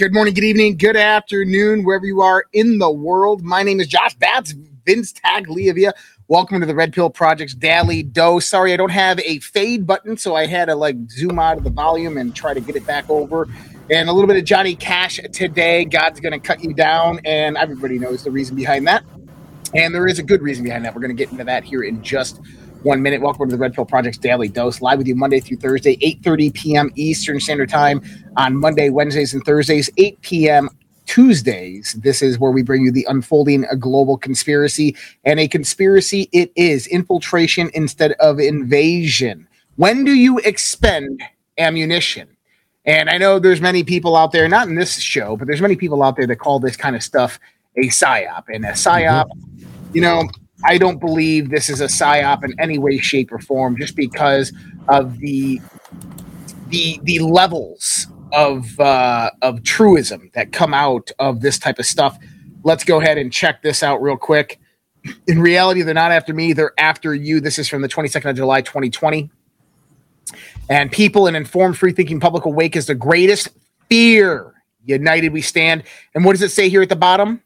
[0.00, 3.42] Good morning, good evening, good afternoon, wherever you are in the world.
[3.42, 4.14] My name is Josh.
[4.14, 4.52] That's
[4.86, 5.92] Vince Tagliavia.
[6.26, 8.48] Welcome to the Red Pill Project's Daily Dose.
[8.48, 11.64] Sorry, I don't have a fade button, so I had to like zoom out of
[11.64, 13.46] the volume and try to get it back over.
[13.90, 15.84] And a little bit of Johnny Cash today.
[15.84, 19.04] God's going to cut you down, and everybody knows the reason behind that.
[19.74, 20.94] And there is a good reason behind that.
[20.94, 22.40] We're going to get into that here in just
[22.82, 23.20] one minute.
[23.20, 26.54] Welcome to the Red Pill Project's Daily Dose, live with you Monday through Thursday, 8.30
[26.54, 26.90] p.m.
[26.94, 28.00] Eastern Standard Time
[28.36, 30.70] on Monday, Wednesdays, and Thursdays, 8 p.m.
[31.04, 31.94] Tuesdays.
[32.00, 34.96] This is where we bring you the unfolding a global conspiracy.
[35.24, 39.46] And a conspiracy it is infiltration instead of invasion.
[39.76, 41.22] When do you expend
[41.58, 42.28] ammunition?
[42.86, 45.76] And I know there's many people out there, not in this show, but there's many
[45.76, 47.38] people out there that call this kind of stuff
[47.76, 48.44] a psyop.
[48.48, 49.94] And a psyop, mm-hmm.
[49.94, 50.28] you know,
[50.64, 54.52] I don't believe this is a psyop in any way, shape, or form, just because
[54.88, 55.60] of the
[56.68, 62.18] the the levels of uh, of truism that come out of this type of stuff.
[62.62, 64.60] Let's go ahead and check this out real quick.
[65.26, 67.40] In reality, they're not after me; they're after you.
[67.40, 69.30] This is from the 22nd of July, 2020.
[70.68, 73.48] And people in informed, free thinking public awake is the greatest
[73.88, 74.54] fear.
[74.84, 75.82] United we stand.
[76.14, 77.42] And what does it say here at the bottom?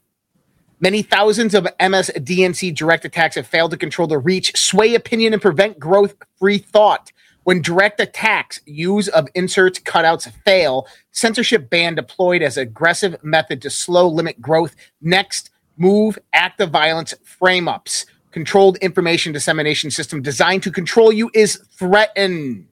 [0.79, 5.41] Many thousands of MSDNC direct attacks have failed to control the reach, sway opinion, and
[5.41, 7.11] prevent growth free thought.
[7.43, 13.69] When direct attacks, use of inserts, cutouts fail, censorship ban deployed as aggressive method to
[13.69, 14.75] slow limit growth.
[15.01, 18.05] Next, move active violence frame ups.
[18.31, 22.67] Controlled information dissemination system designed to control you is threatened.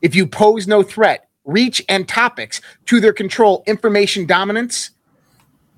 [0.00, 4.90] If you pose no threat, reach, and topics to their control, information dominance,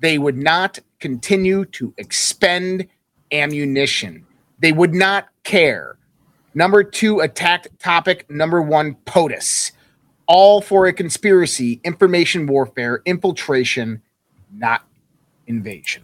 [0.01, 2.87] they would not continue to expend
[3.31, 4.25] ammunition.
[4.59, 5.97] They would not care.
[6.53, 8.29] Number two, attacked topic.
[8.29, 9.71] Number one, POTUS.
[10.27, 14.01] All for a conspiracy, information warfare, infiltration,
[14.53, 14.83] not
[15.47, 16.03] invasion.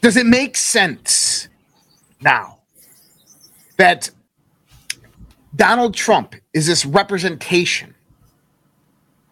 [0.00, 1.48] Does it make sense
[2.20, 2.58] now
[3.78, 4.10] that
[5.56, 7.94] Donald Trump is this representation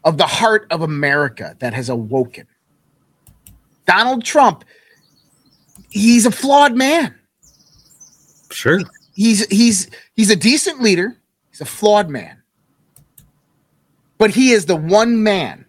[0.05, 2.47] of the heart of America that has awoken?
[3.87, 4.65] Donald Trump,
[5.91, 7.15] he's a flawed man.
[8.51, 8.81] Sure.
[9.15, 11.17] He's he's he's a decent leader.
[11.51, 12.43] He's a flawed man.
[14.19, 15.67] But he is the one man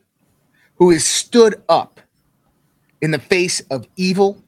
[0.76, 2.00] who has stood up
[3.02, 4.44] in the face of evil,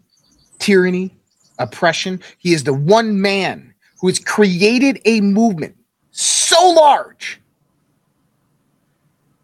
[0.59, 1.15] tyranny,
[1.59, 2.21] oppression.
[2.37, 5.75] He is the one man who has created a movement
[6.11, 7.41] so large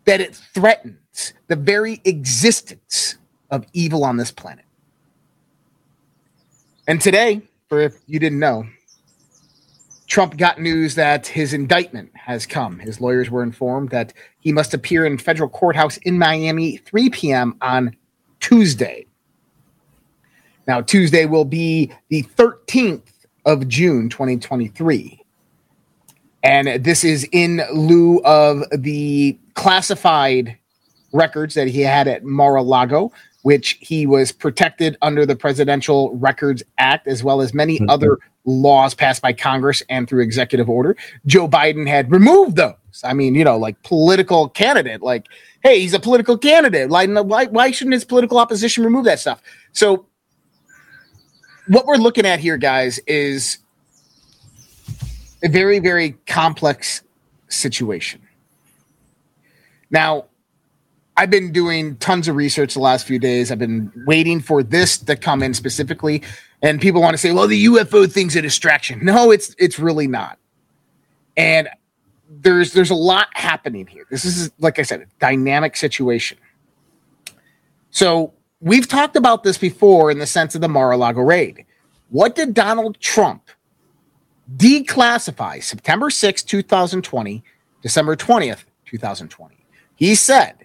[0.06, 3.18] that it threatens the very existence
[3.52, 4.66] of evil on this planet.
[6.88, 8.66] And today, for if you didn't know,
[10.08, 12.80] Trump got news that his indictment has come.
[12.80, 17.56] His lawyers were informed that he must appear in federal courthouse in Miami 3 p.m.
[17.62, 17.96] on
[18.42, 19.06] Tuesday.
[20.68, 23.08] Now, Tuesday will be the 13th
[23.46, 25.24] of June, 2023.
[26.44, 30.58] And this is in lieu of the classified
[31.14, 33.12] records that he had at Mar a Lago,
[33.44, 37.90] which he was protected under the Presidential Records Act, as well as many mm-hmm.
[37.90, 40.96] other laws passed by Congress and through executive order.
[41.26, 42.76] Joe Biden had removed those.
[43.04, 45.28] I mean, you know, like political candidate, like,
[45.64, 46.90] hey, he's a political candidate.
[46.90, 49.42] Like, why, why shouldn't his political opposition remove that stuff?
[49.72, 50.06] So,
[51.68, 53.60] what we're looking at here, guys, is
[55.44, 57.02] a very, very complex
[57.50, 58.22] situation.
[59.90, 60.26] Now,
[61.22, 63.52] I've been doing tons of research the last few days.
[63.52, 66.24] I've been waiting for this to come in specifically,
[66.64, 70.08] and people want to say, "Well, the UFO thing's a distraction." No, it's it's really
[70.08, 70.40] not.
[71.38, 71.70] And
[72.28, 74.08] there's there's a lot happening here.
[74.10, 76.40] This is like I said, a dynamic situation.
[77.92, 81.68] So we've talked about this before in the sense of the Mar-a-Lago raid.
[82.10, 83.44] What did Donald Trump
[84.58, 87.44] declassify September 6, 2020,
[87.84, 89.56] December 20th, 2020?
[89.94, 90.61] He said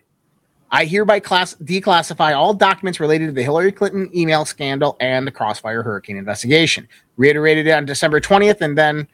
[0.71, 5.31] I hereby class- declassify all documents related to the Hillary Clinton email scandal and the
[5.31, 6.89] Crossfire Hurricane investigation.
[7.17, 9.07] Reiterated it on December 20th and then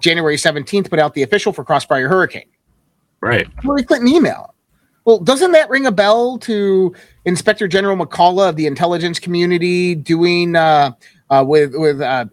[0.00, 2.48] January 17th put out the official for Crossfire Hurricane.
[3.20, 3.48] Right.
[3.62, 4.54] Hillary Clinton email.
[5.04, 6.92] Well, doesn't that ring a bell to
[7.24, 10.92] Inspector General McCullough of the intelligence community doing uh,
[11.30, 12.26] uh, with with uh,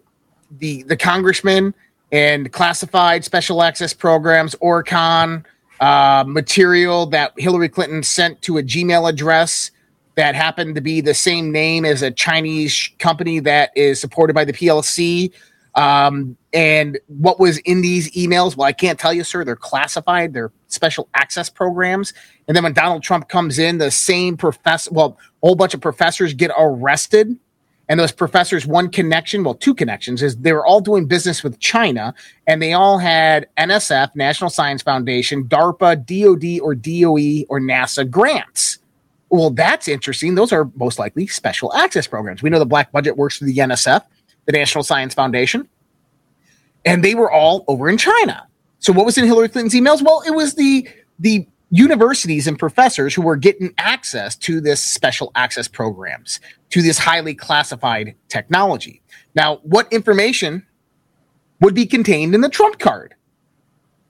[0.58, 1.72] the the congressman
[2.10, 5.44] and classified special access programs, ORCON,
[5.80, 9.70] uh, material that Hillary Clinton sent to a Gmail address
[10.16, 14.44] that happened to be the same name as a Chinese company that is supported by
[14.44, 15.32] the PLC.
[15.74, 18.56] Um, and what was in these emails?
[18.56, 19.44] Well, I can't tell you, sir.
[19.44, 20.32] They're classified.
[20.32, 22.12] They're special access programs.
[22.46, 25.80] And then when Donald Trump comes in, the same professor, well, a whole bunch of
[25.80, 27.36] professors get arrested
[27.88, 31.58] and those professors, one connection, well, two connections, is they were all doing business with
[31.60, 32.14] China
[32.46, 38.78] and they all had NSF, National Science Foundation, DARPA, DOD, or DOE, or NASA grants.
[39.28, 40.34] Well, that's interesting.
[40.34, 42.42] Those are most likely special access programs.
[42.42, 44.02] We know the black budget works through the NSF,
[44.46, 45.68] the National Science Foundation,
[46.84, 48.46] and they were all over in China.
[48.78, 50.02] So, what was in Hillary Clinton's emails?
[50.02, 50.88] Well, it was the
[51.18, 56.38] the universities and professors who were getting access to this special access programs,
[56.70, 59.02] to this highly classified technology.
[59.34, 60.64] Now, what information
[61.60, 63.16] would be contained in the Trump card?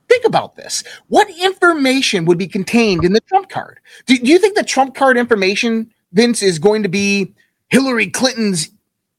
[0.07, 0.83] Think about this.
[1.07, 3.79] What information would be contained in the Trump card?
[4.05, 7.33] Do, do you think the Trump card information, Vince, is going to be
[7.69, 8.69] Hillary Clinton's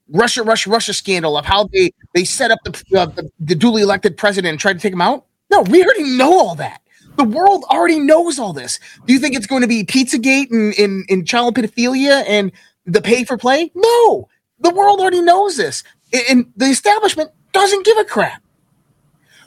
[0.07, 3.81] Russia, Russia, Russia scandal of how they, they set up the, uh, the, the duly
[3.81, 5.25] elected president and tried to take him out?
[5.51, 6.81] No, we already know all that.
[7.17, 8.79] The world already knows all this.
[9.05, 12.51] Do you think it's going to be Pizzagate and in, in child pedophilia and
[12.85, 13.71] the pay for play?
[13.75, 15.83] No, the world already knows this.
[16.29, 18.43] And the establishment doesn't give a crap.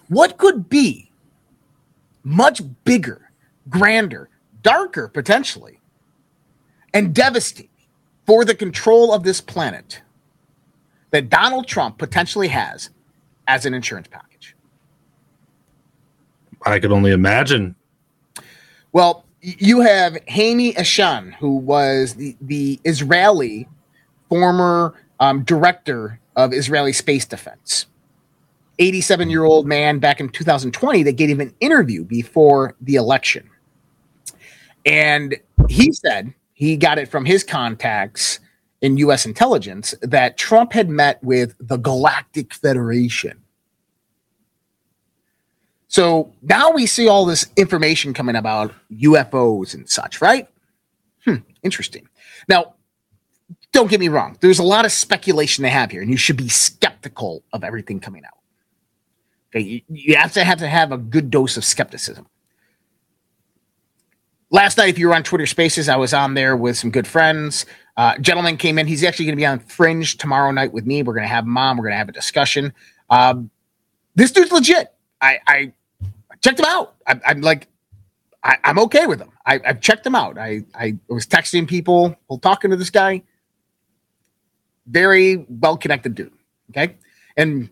[0.08, 1.12] What could be
[2.24, 3.30] much bigger,
[3.68, 4.28] grander,
[4.62, 5.80] darker potentially,
[6.92, 7.70] and devastating
[8.26, 10.02] for the control of this planet
[11.12, 12.90] that Donald Trump potentially has
[13.46, 14.29] as an insurance package?
[16.66, 17.74] I could only imagine.
[18.92, 23.68] Well, you have Haim Eshed, who was the, the Israeli
[24.28, 27.86] former um, director of Israeli space defense.
[28.78, 33.48] 87 year old man back in 2020 that gave him an interview before the election.
[34.86, 35.36] And
[35.68, 38.40] he said he got it from his contacts
[38.80, 43.42] in US intelligence that Trump had met with the Galactic Federation
[45.90, 50.46] so now we see all this information coming about UFOs and such, right?
[51.24, 52.08] Hmm, interesting.
[52.48, 52.74] Now,
[53.72, 54.38] don't get me wrong.
[54.40, 57.98] There's a lot of speculation they have here, and you should be skeptical of everything
[57.98, 58.38] coming out.
[59.48, 62.28] Okay, you, have to have to have a good dose of skepticism.
[64.52, 67.08] Last night, if you were on Twitter Spaces, I was on there with some good
[67.08, 67.66] friends.
[67.96, 68.86] Uh, gentleman came in.
[68.86, 71.02] He's actually going to be on Fringe tomorrow night with me.
[71.02, 71.76] We're going to have on.
[71.76, 72.74] We're going to have a discussion.
[73.10, 73.50] Um,
[74.14, 74.94] this dude's legit.
[75.20, 75.72] I, I
[76.42, 76.94] checked them out.
[77.06, 77.68] I, am like,
[78.42, 79.30] I, am okay with them.
[79.46, 80.38] I, have checked them out.
[80.38, 83.22] I, I was texting people while talking to this guy.
[84.86, 86.32] Very well connected dude.
[86.70, 86.96] Okay.
[87.36, 87.70] And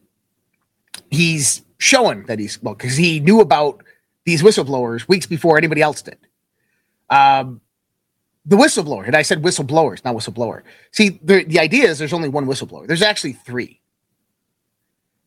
[1.11, 3.83] he's showing that he's well, because he knew about
[4.25, 6.19] these whistleblowers weeks before anybody else did.
[7.11, 7.61] Um,
[8.45, 10.63] the whistleblower, and I said whistleblowers, not whistleblower.
[10.93, 12.87] See, the, the idea is there's only one whistleblower.
[12.87, 13.81] There's actually three.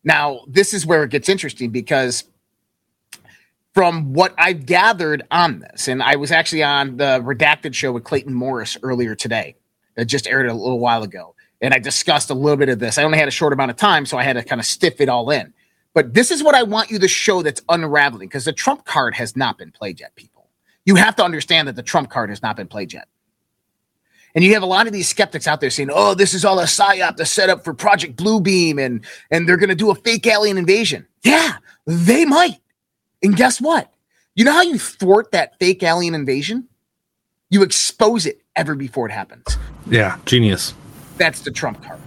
[0.02, 2.24] Now, this is where it gets interesting because
[3.74, 8.04] from what I've gathered on this, and I was actually on the Redacted show with
[8.04, 9.56] Clayton Morris earlier today.
[9.96, 11.34] It just aired a little while ago.
[11.60, 12.98] And I discussed a little bit of this.
[12.98, 15.00] I only had a short amount of time, so I had to kind of stiff
[15.00, 15.54] it all in.
[15.94, 19.14] But this is what I want you to show that's unraveling because the Trump card
[19.14, 20.48] has not been played yet, people.
[20.84, 23.06] You have to understand that the Trump card has not been played yet.
[24.34, 26.58] And you have a lot of these skeptics out there saying, "Oh, this is all
[26.58, 29.94] a psyop to set up for Project Bluebeam, and and they're going to do a
[29.94, 32.61] fake alien invasion." Yeah, they might.
[33.22, 33.92] And guess what?
[34.34, 36.68] You know how you thwart that fake alien invasion?
[37.50, 39.44] You expose it ever before it happens.
[39.86, 40.74] Yeah, genius.
[41.18, 42.00] That's the Trump card.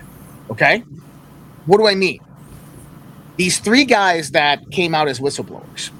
[0.49, 0.83] Okay.
[1.65, 2.19] What do I mean?
[3.37, 5.91] These three guys that came out as whistleblowers.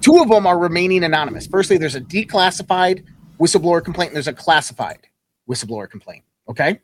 [0.00, 1.46] Two of them are remaining anonymous.
[1.46, 3.04] Firstly, there's a declassified
[3.40, 5.00] whistleblower complaint, and there's a classified
[5.48, 6.22] whistleblower complaint.
[6.48, 6.80] Okay.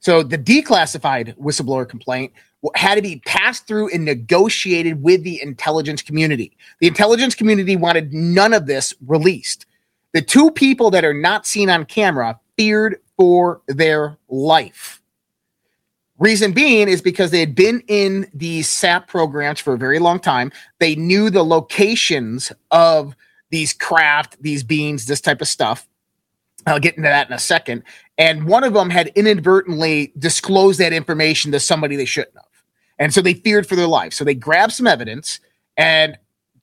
[0.00, 2.32] So the declassified whistleblower complaint
[2.74, 6.56] had to be passed through and negotiated with the intelligence community.
[6.80, 9.66] The intelligence community wanted none of this released.
[10.12, 15.00] The two people that are not seen on camera feared for their life.
[16.18, 20.20] Reason being is because they had been in these SAP programs for a very long
[20.20, 20.52] time.
[20.78, 23.16] They knew the locations of
[23.50, 25.88] these craft, these beings, this type of stuff.
[26.66, 27.82] I'll get into that in a second.
[28.16, 32.44] And one of them had inadvertently disclosed that information to somebody they shouldn't have.
[32.98, 34.12] And so they feared for their life.
[34.12, 35.40] So they grabbed some evidence
[35.76, 36.16] and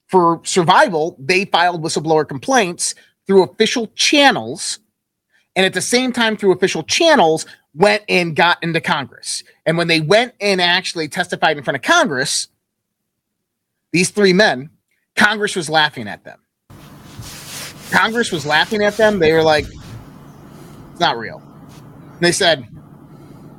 [0.08, 2.96] for survival, they filed whistleblower complaints
[3.26, 4.80] through official channels.
[5.56, 9.44] And at the same time, through official channels, went and got into Congress.
[9.66, 12.50] And when they went and actually testified in front of Congress,
[13.94, 14.70] these three men,
[15.16, 16.40] Congress was laughing at them.
[17.92, 19.20] Congress was laughing at them.
[19.20, 19.66] They were like,
[20.92, 21.42] it's not real.
[22.04, 22.68] And they said,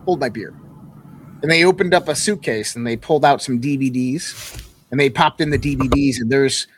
[0.05, 0.55] hold my beer.
[1.43, 5.41] And they opened up a suitcase and they pulled out some DVDs and they popped
[5.41, 6.69] in the DVDs and there's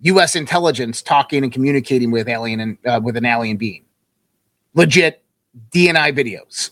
[0.00, 0.34] U.S.
[0.34, 3.84] intelligence talking and communicating with alien and uh, with an alien being,
[4.74, 5.22] legit
[5.70, 6.70] DNI videos,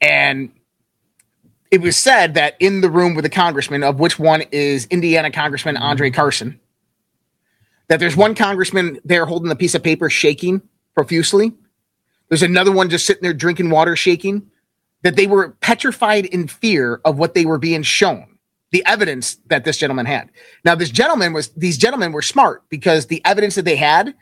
[0.00, 0.50] and
[1.70, 5.30] it was said that in the room with the congressman, of which one is Indiana
[5.30, 6.58] Congressman Andre Carson,
[7.88, 10.62] that there's one congressman there holding a piece of paper shaking
[10.94, 11.52] profusely.
[12.28, 14.50] There's another one just sitting there drinking water, shaking.
[15.04, 18.34] That they were petrified in fear of what they were being shown
[18.74, 20.28] the evidence that this gentleman had.
[20.64, 24.16] Now, this gentleman was, these gentlemen were smart because the evidence that they had,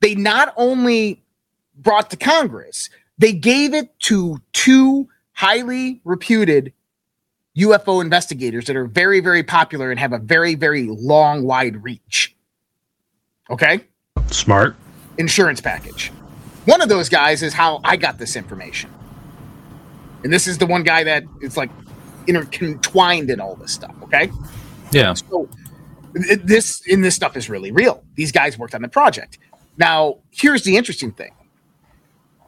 [0.00, 1.22] they not only
[1.76, 6.72] brought to Congress, they gave it to two highly reputed
[7.58, 12.34] UFO investigators that are very, very popular and have a very, very long, wide reach.
[13.50, 13.80] Okay.
[14.28, 14.74] Smart.
[15.18, 16.08] Insurance package.
[16.64, 18.88] One of those guys is how I got this information.
[20.24, 21.70] And this is the one guy that it's like
[22.26, 23.94] intertwined in all this stuff.
[24.04, 24.30] Okay.
[24.92, 25.14] Yeah.
[25.14, 25.48] So
[26.12, 28.02] this in this stuff is really real.
[28.14, 29.38] These guys worked on the project.
[29.76, 31.32] Now, here's the interesting thing.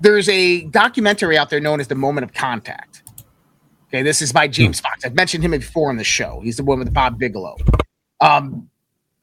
[0.01, 3.03] There's a documentary out there known as The Moment of Contact.
[3.89, 5.05] Okay, this is by James Fox.
[5.05, 6.41] I've mentioned him before on the show.
[6.43, 7.57] He's the one with Bob Bigelow.
[8.21, 8.71] Um,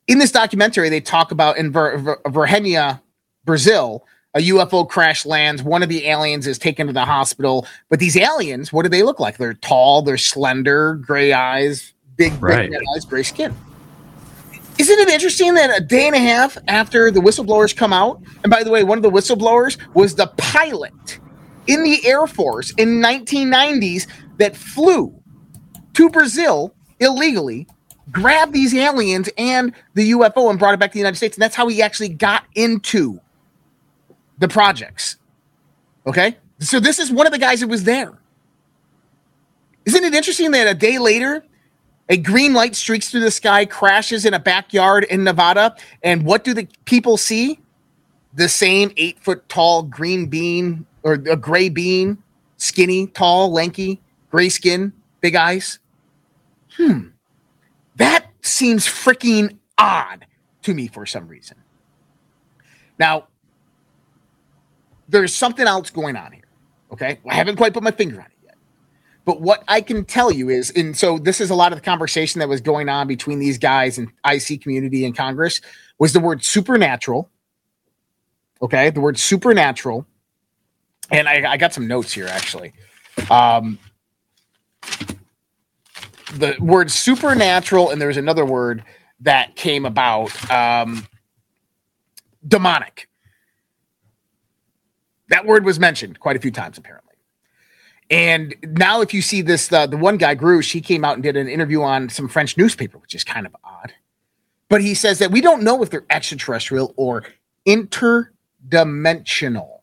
[0.07, 3.01] in this documentary, they talk about in Ver- Ver- Virginia,
[3.45, 4.05] Brazil,
[4.35, 5.63] a UFO crash lands.
[5.63, 7.65] One of the aliens is taken to the hospital.
[7.89, 9.37] But these aliens, what do they look like?
[9.37, 12.69] They're tall, they're slender, gray eyes, big, big Right.
[12.69, 13.55] red eyes, gray skin.
[14.77, 18.51] Isn't it interesting that a day and a half after the whistleblowers come out, and
[18.51, 21.19] by the way, one of the whistleblowers was the pilot
[21.65, 24.05] in the Air Force in 1990s
[24.37, 25.13] that flew
[25.93, 27.67] to Brazil illegally,
[28.11, 31.35] grabbed these aliens and the UFO and brought it back to the United States.
[31.35, 33.19] And that's how he actually got into
[34.37, 35.17] the projects.
[36.05, 36.37] Okay?
[36.59, 38.17] So this is one of the guys that was there.
[39.85, 41.43] Isn't it interesting that a day later,
[42.09, 46.43] a green light streaks through the sky, crashes in a backyard in Nevada, and what
[46.43, 47.59] do the people see?
[48.33, 52.17] The same eight foot tall green bean or a gray bean,
[52.57, 55.79] skinny, tall, lanky, gray skin, big eyes.
[56.75, 57.07] Hmm.
[57.95, 60.25] That seems freaking odd
[60.63, 61.57] to me for some reason.
[62.99, 63.26] Now,
[65.07, 66.43] there's something else going on here.
[66.91, 67.19] Okay.
[67.29, 68.55] I haven't quite put my finger on it yet.
[69.25, 71.83] But what I can tell you is, and so this is a lot of the
[71.85, 75.61] conversation that was going on between these guys and IC community and Congress
[75.99, 77.29] was the word supernatural.
[78.61, 78.89] Okay.
[78.89, 80.05] The word supernatural.
[81.11, 82.73] And I, I got some notes here actually.
[83.29, 83.79] Um,
[86.33, 88.83] the word supernatural, and there's another word
[89.21, 91.07] that came about um,
[92.47, 93.09] demonic.
[95.29, 97.07] That word was mentioned quite a few times, apparently.
[98.09, 101.23] And now, if you see this, uh, the one guy, Grusch, he came out and
[101.23, 103.93] did an interview on some French newspaper, which is kind of odd.
[104.69, 107.23] But he says that we don't know if they're extraterrestrial or
[107.67, 109.79] interdimensional.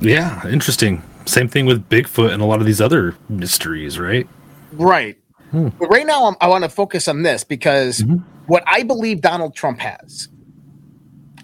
[0.00, 1.02] Yeah, interesting.
[1.26, 4.28] Same thing with Bigfoot and a lot of these other mysteries, right?
[4.72, 5.18] Right.
[5.50, 5.68] Hmm.
[5.78, 8.16] But right now, I'm, i want to focus on this because mm-hmm.
[8.46, 10.28] what I believe Donald Trump has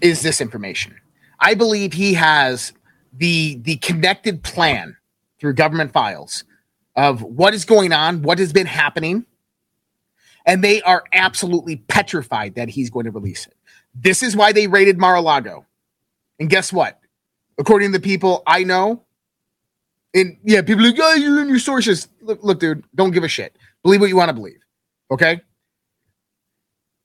[0.01, 0.98] is this information.
[1.39, 2.73] I believe he has
[3.13, 4.95] the the connected plan
[5.39, 6.43] through government files
[6.95, 9.25] of what is going on, what has been happening,
[10.45, 13.55] and they are absolutely petrified that he's going to release it.
[13.95, 15.65] This is why they raided Mar-a-Lago.
[16.39, 16.99] And guess what?
[17.57, 19.03] According to the people I know,
[20.13, 22.07] and yeah, people like, oh, you're in your sources.
[22.21, 23.55] Look, look, dude, don't give a shit.
[23.83, 24.59] Believe what you want to believe.
[25.11, 25.41] Okay.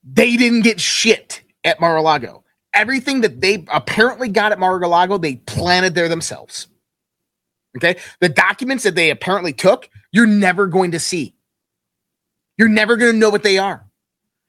[0.03, 2.43] They didn't get shit at Mar-a-Lago.
[2.75, 6.67] Everything that they apparently got at Mar-a-Lago, they planted there themselves.
[7.77, 7.97] Okay.
[8.19, 11.33] The documents that they apparently took, you're never going to see.
[12.57, 13.85] You're never going to know what they are.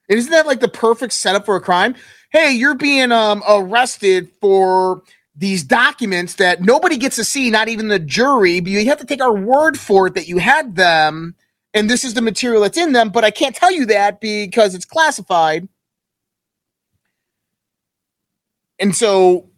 [0.09, 1.97] And isn't that like the perfect setup for a crime?
[2.30, 5.02] Hey, you're being um, arrested for
[5.35, 8.61] these documents that nobody gets to see, not even the jury.
[8.61, 11.35] But you have to take our word for it that you had them,
[11.75, 13.11] and this is the material that's in them.
[13.11, 15.68] But I can't tell you that because it's classified.
[18.78, 19.49] And so,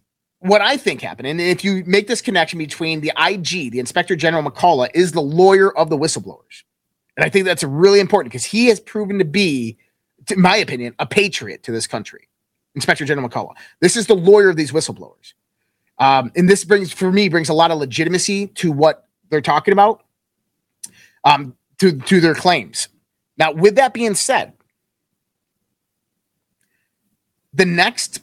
[0.40, 4.14] what I think happened, and if you make this connection between the IG, the Inspector
[4.16, 6.62] General McCullough, is the lawyer of the whistleblowers.
[7.16, 9.76] And I think that's really important because he has proven to be,
[10.30, 12.28] in my opinion, a patriot to this country.
[12.76, 13.56] Inspector General McCullough.
[13.80, 15.32] This is the lawyer of these whistleblowers.
[15.99, 19.73] Um, and this brings, for me, brings a lot of legitimacy to what they're talking
[19.73, 20.04] about,
[21.25, 22.88] um, to, to their claims.
[23.36, 24.52] Now, with that being said,
[27.52, 28.21] the next,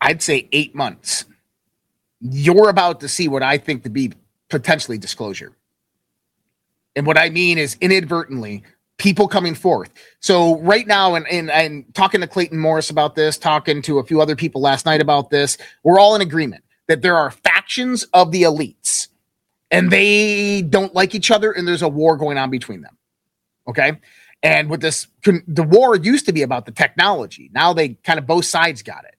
[0.00, 1.24] I'd say, eight months,
[2.20, 4.12] you're about to see what I think to be
[4.48, 5.52] potentially disclosure.
[6.94, 8.62] And what I mean is inadvertently
[8.98, 9.90] people coming forth.
[10.20, 14.04] So right now, and, and and talking to Clayton Morris about this, talking to a
[14.04, 18.04] few other people last night about this, we're all in agreement that there are factions
[18.14, 19.08] of the elites
[19.70, 22.96] and they don't like each other and there's a war going on between them.
[23.68, 23.98] Okay.
[24.42, 27.50] And with this, the war used to be about the technology.
[27.52, 29.15] Now they kind of both sides got it.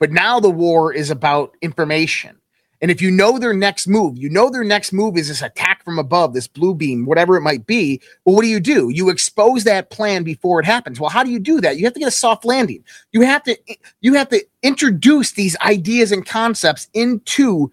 [0.00, 2.40] But now the war is about information
[2.82, 5.84] and if you know their next move, you know their next move is this attack
[5.84, 8.00] from above, this blue beam, whatever it might be.
[8.24, 8.88] Well, what do you do?
[8.88, 10.98] You expose that plan before it happens.
[10.98, 11.76] Well, how do you do that?
[11.76, 12.82] You have to get a soft landing.
[13.12, 13.58] You have to
[14.00, 17.70] you have to introduce these ideas and concepts into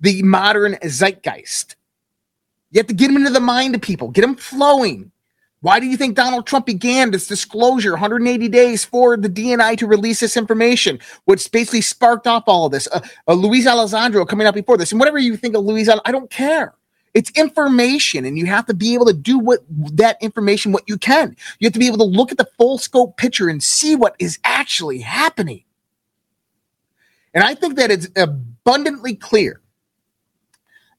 [0.00, 1.76] the modern zeitgeist.
[2.72, 5.10] You have to get them into the mind of people, get them flowing.
[5.62, 9.86] Why do you think Donald Trump began this disclosure 180 days for the DNI to
[9.86, 12.88] release this information, which basically sparked off all of this?
[12.92, 16.10] Uh, uh, Luis Elizondo coming out before this, and whatever you think of Luis, I
[16.10, 16.74] don't care.
[17.14, 20.98] It's information, and you have to be able to do what that information what you
[20.98, 21.36] can.
[21.60, 24.16] You have to be able to look at the full scope picture and see what
[24.18, 25.62] is actually happening.
[27.34, 29.60] And I think that it's abundantly clear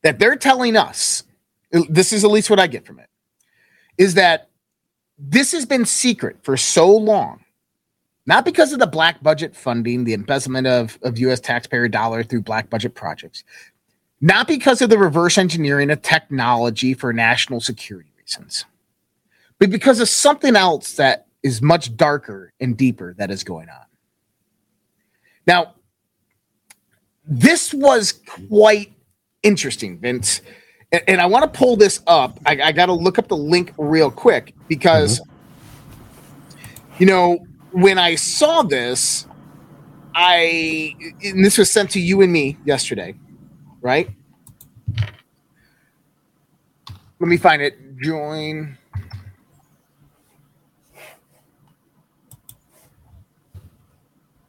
[0.04, 1.24] that they're telling us
[1.72, 3.10] this is at least what I get from it
[3.98, 4.50] is that
[5.18, 7.44] this has been secret for so long,
[8.26, 12.42] not because of the black budget funding, the embezzlement of, of US taxpayer dollars through
[12.42, 13.44] black budget projects,
[14.22, 18.66] not because of the reverse engineering of technology for national security reasons,
[19.60, 23.86] but because of something else that is much darker and deeper that is going on.
[25.46, 25.76] Now,
[27.26, 28.14] this was
[28.48, 28.94] quite
[29.44, 30.42] interesting, Vince
[30.94, 32.40] and, and I want to pull this up.
[32.46, 36.94] I, I got to look up the link real quick because, mm-hmm.
[37.00, 39.28] you know, when I saw this,
[40.16, 43.16] I and this was sent to you and me yesterday,
[43.82, 44.08] right?
[47.20, 47.98] Let me find it.
[47.98, 48.78] Join.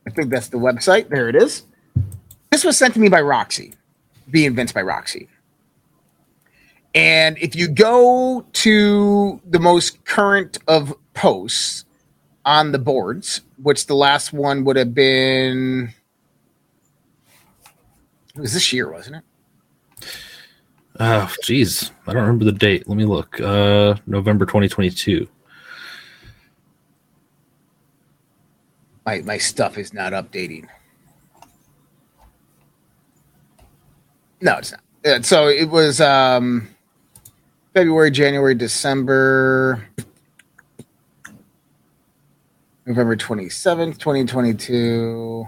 [0.07, 1.09] I think that's the website.
[1.09, 1.63] There it is.
[2.51, 3.73] This was sent to me by Roxy,
[4.31, 5.29] being Vince by Roxy.
[6.95, 11.85] And if you go to the most current of posts
[12.45, 15.93] on the boards, which the last one would have been,
[18.37, 19.25] it was this year, wasn't it?
[21.01, 21.91] Oh, geez.
[22.07, 22.89] I don't remember the date.
[22.89, 23.41] Let me look.
[23.41, 25.27] Uh, November 2022.
[29.05, 30.69] My, my stuff is not updating.
[34.41, 35.25] No, it's not.
[35.25, 36.74] So it was um
[37.75, 39.85] February, January, December,
[42.87, 45.45] November 27th, 2022.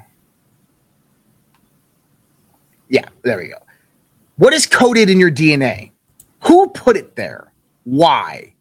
[2.89, 3.59] Yeah, there we go.
[4.39, 5.93] What is coded in your DNA?
[6.41, 7.53] Who put it there?
[7.85, 8.53] Why?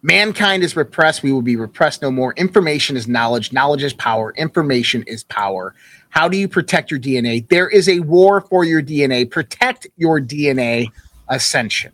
[0.00, 1.22] Mankind is repressed.
[1.22, 2.32] We will be repressed no more.
[2.38, 3.52] Information is knowledge.
[3.52, 4.32] Knowledge is power.
[4.38, 5.74] Information is power.
[6.08, 7.46] How do you protect your DNA?
[7.48, 9.30] There is a war for your DNA.
[9.30, 10.86] Protect your DNA
[11.28, 11.92] ascension.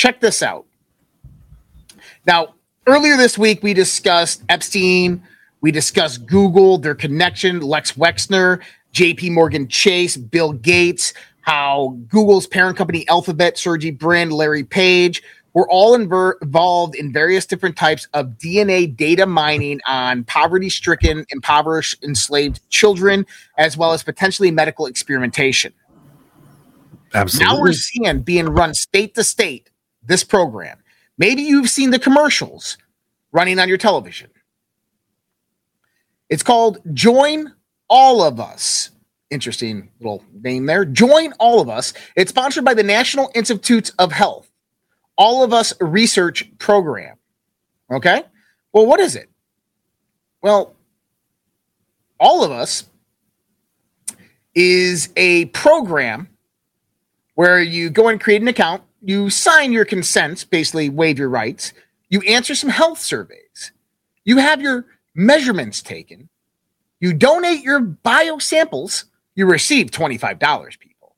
[0.00, 0.64] Check this out.
[2.26, 2.54] Now,
[2.86, 5.22] earlier this week, we discussed Epstein.
[5.60, 8.62] We discussed Google, their connection, Les Wexner,
[8.94, 15.68] JP Morgan Chase, Bill Gates, how Google's parent company Alphabet, Sergey Brin, Larry Page were
[15.70, 22.02] all inver- involved in various different types of DNA data mining on poverty stricken, impoverished,
[22.02, 23.26] enslaved children,
[23.58, 25.74] as well as potentially medical experimentation.
[27.12, 27.54] Absolutely.
[27.54, 29.69] Now we're seeing being run state to state
[30.10, 30.76] this program.
[31.18, 32.76] Maybe you've seen the commercials
[33.32, 34.28] running on your television.
[36.28, 37.52] It's called Join
[37.88, 38.90] All of Us.
[39.30, 40.84] Interesting little name there.
[40.84, 41.92] Join All of Us.
[42.16, 44.50] It's sponsored by the National Institutes of Health.
[45.16, 47.16] All of Us Research Program.
[47.92, 48.24] Okay.
[48.72, 49.30] Well, what is it?
[50.42, 50.74] Well,
[52.18, 52.84] All of Us
[54.56, 56.28] is a program
[57.34, 61.72] where you go and create an account, you sign your consent, basically waive your rights,
[62.08, 63.72] you answer some health surveys,
[64.24, 66.28] you have your measurements taken,
[67.00, 71.16] you donate your bio samples, you receive $25, people.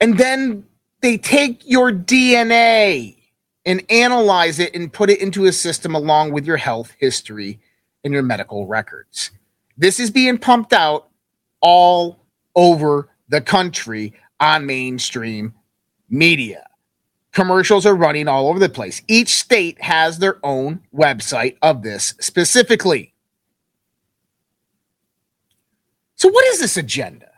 [0.00, 0.64] And then
[1.00, 3.16] they take your DNA
[3.66, 7.60] and analyze it and put it into a system along with your health history
[8.04, 9.30] and your medical records.
[9.76, 11.08] This is being pumped out
[11.60, 12.24] all
[12.56, 15.54] over the country on mainstream
[16.08, 16.66] media.
[17.32, 19.02] Commercials are running all over the place.
[19.06, 23.14] Each state has their own website of this specifically.
[26.16, 27.30] So, what is this agenda?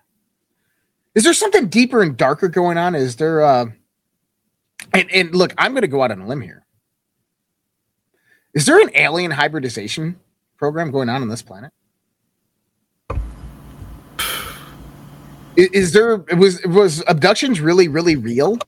[1.14, 2.94] Is there something deeper and darker going on?
[2.94, 3.66] Is there, uh,
[4.94, 6.64] and, and look, I'm going to go out on a limb here.
[8.54, 10.18] Is there an alien hybridization
[10.56, 11.72] program going on on this planet?
[15.60, 18.58] Is, there was was abductions really really real?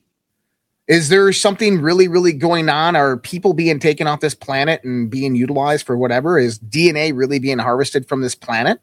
[0.87, 2.95] Is there something really really going on?
[2.95, 6.37] Are people being taken off this planet and being utilized for whatever?
[6.37, 8.79] Is DNA really being harvested from this planet?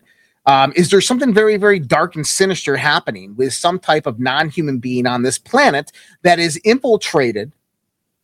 [0.47, 4.49] Um, is there something very, very dark and sinister happening with some type of non
[4.49, 5.93] human being on this planet
[6.23, 7.53] that is infiltrated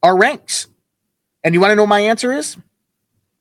[0.03, 0.69] our ranks?
[1.45, 2.57] And you want to know my answer is?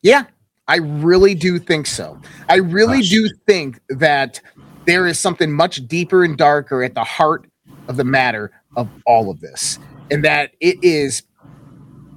[0.01, 0.25] Yeah,
[0.67, 2.19] I really do think so.
[2.49, 4.41] I really do think that
[4.85, 7.49] there is something much deeper and darker at the heart
[7.87, 9.79] of the matter of all of this,
[10.11, 11.23] and that it is.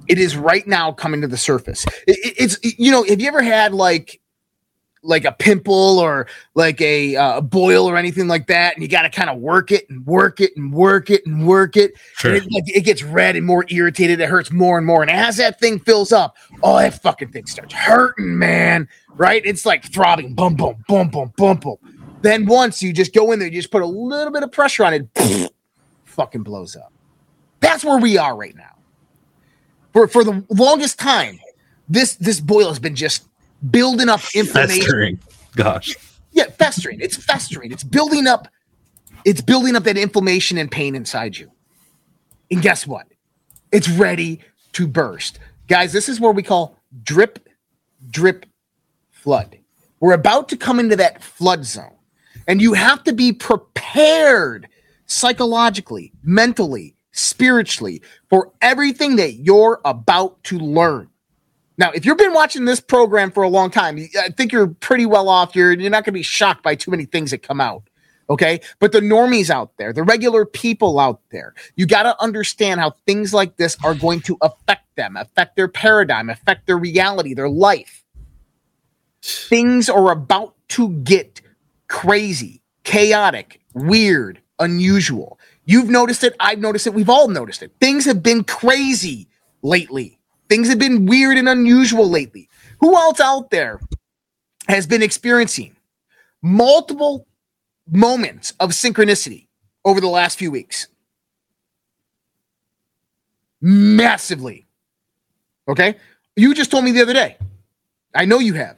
[0.07, 1.85] It is right now coming to the surface.
[2.07, 4.19] It- it- it's you know, have you ever had like
[5.01, 9.03] like a pimple or like a uh, boil or anything like that, and you got
[9.03, 11.93] to kind of work it and work it and work it and work it.
[12.17, 12.33] Sure.
[12.33, 14.19] And it, like, it gets red and more irritated.
[14.19, 15.01] It hurts more and more.
[15.01, 18.89] And as that thing fills up, oh, that fucking thing starts hurting, man.
[19.15, 19.41] Right?
[19.45, 21.77] It's like throbbing, boom, boom, boom, boom, boom, boom.
[22.21, 24.83] Then once you just go in there, you just put a little bit of pressure
[24.83, 25.51] on it,
[26.05, 26.91] fucking blows up.
[27.59, 28.75] That's where we are right now.
[29.93, 31.39] For for the longest time,
[31.87, 33.27] this this boil has been just
[33.71, 34.81] building up inflammation.
[34.81, 35.19] Festering.
[35.55, 35.95] Gosh.
[36.31, 37.01] Yeah, festering.
[37.01, 37.71] It's festering.
[37.71, 38.47] It's building up.
[39.25, 41.51] It's building up that inflammation and pain inside you.
[42.51, 43.07] And guess what?
[43.71, 44.41] It's ready
[44.73, 45.39] to burst.
[45.67, 47.47] Guys, this is where we call drip,
[48.09, 48.45] drip,
[49.11, 49.57] flood.
[49.99, 51.95] We're about to come into that flood zone.
[52.49, 54.67] And you have to be prepared
[55.05, 61.09] psychologically, mentally, spiritually for everything that you're about to learn.
[61.77, 65.05] Now, if you've been watching this program for a long time, I think you're pretty
[65.05, 65.55] well off.
[65.55, 67.83] You're you're not going to be shocked by too many things that come out.
[68.31, 68.61] Okay.
[68.79, 72.95] But the normies out there, the regular people out there, you got to understand how
[73.05, 77.49] things like this are going to affect them, affect their paradigm, affect their reality, their
[77.49, 78.03] life.
[79.21, 81.41] Things are about to get
[81.89, 85.37] crazy, chaotic, weird, unusual.
[85.65, 86.35] You've noticed it.
[86.39, 86.93] I've noticed it.
[86.93, 87.73] We've all noticed it.
[87.81, 89.27] Things have been crazy
[89.61, 90.19] lately.
[90.47, 92.49] Things have been weird and unusual lately.
[92.79, 93.79] Who else out there
[94.67, 95.75] has been experiencing
[96.41, 97.27] multiple
[97.87, 99.47] moments of synchronicity
[99.83, 100.87] over the last few weeks?
[103.61, 104.65] Massively.
[105.67, 105.95] Okay.
[106.35, 107.37] You just told me the other day.
[108.15, 108.77] I know you have.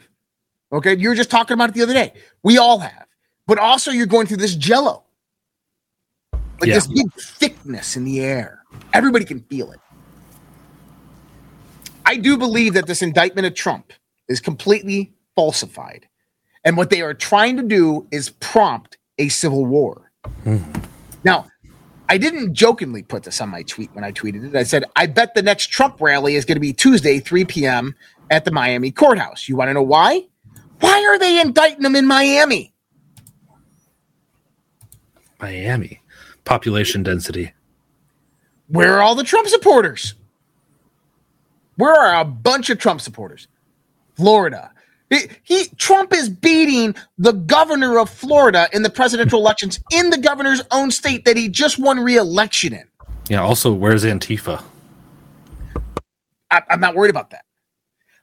[0.71, 0.95] Okay.
[0.97, 2.13] You were just talking about it the other day.
[2.43, 3.05] We all have.
[3.47, 5.03] But also, you're going through this jello.
[6.33, 6.75] Like Yeah.
[6.75, 8.63] this big thickness in the air.
[8.93, 9.79] Everybody can feel it.
[12.05, 13.93] I do believe that this indictment of Trump
[14.27, 16.07] is completely falsified.
[16.63, 20.11] And what they are trying to do is prompt a civil war.
[20.43, 20.57] Hmm.
[21.23, 21.47] Now,
[22.09, 24.55] I didn't jokingly put this on my tweet when I tweeted it.
[24.55, 27.95] I said, I bet the next Trump rally is going to be Tuesday, 3 p.m.
[28.29, 29.47] at the Miami courthouse.
[29.47, 30.23] You want to know why?
[30.81, 32.73] Why are they indicting him in Miami?
[35.39, 36.01] Miami.
[36.43, 37.53] Population density.
[38.67, 40.15] Where are all the Trump supporters?
[41.75, 43.47] Where are a bunch of Trump supporters?
[44.15, 44.71] Florida.
[45.09, 50.17] He, he, Trump is beating the governor of Florida in the presidential elections in the
[50.17, 52.87] governor's own state that he just won re-election in.
[53.29, 53.41] Yeah.
[53.41, 54.63] Also, where's Antifa?
[56.49, 57.45] I, I'm not worried about that.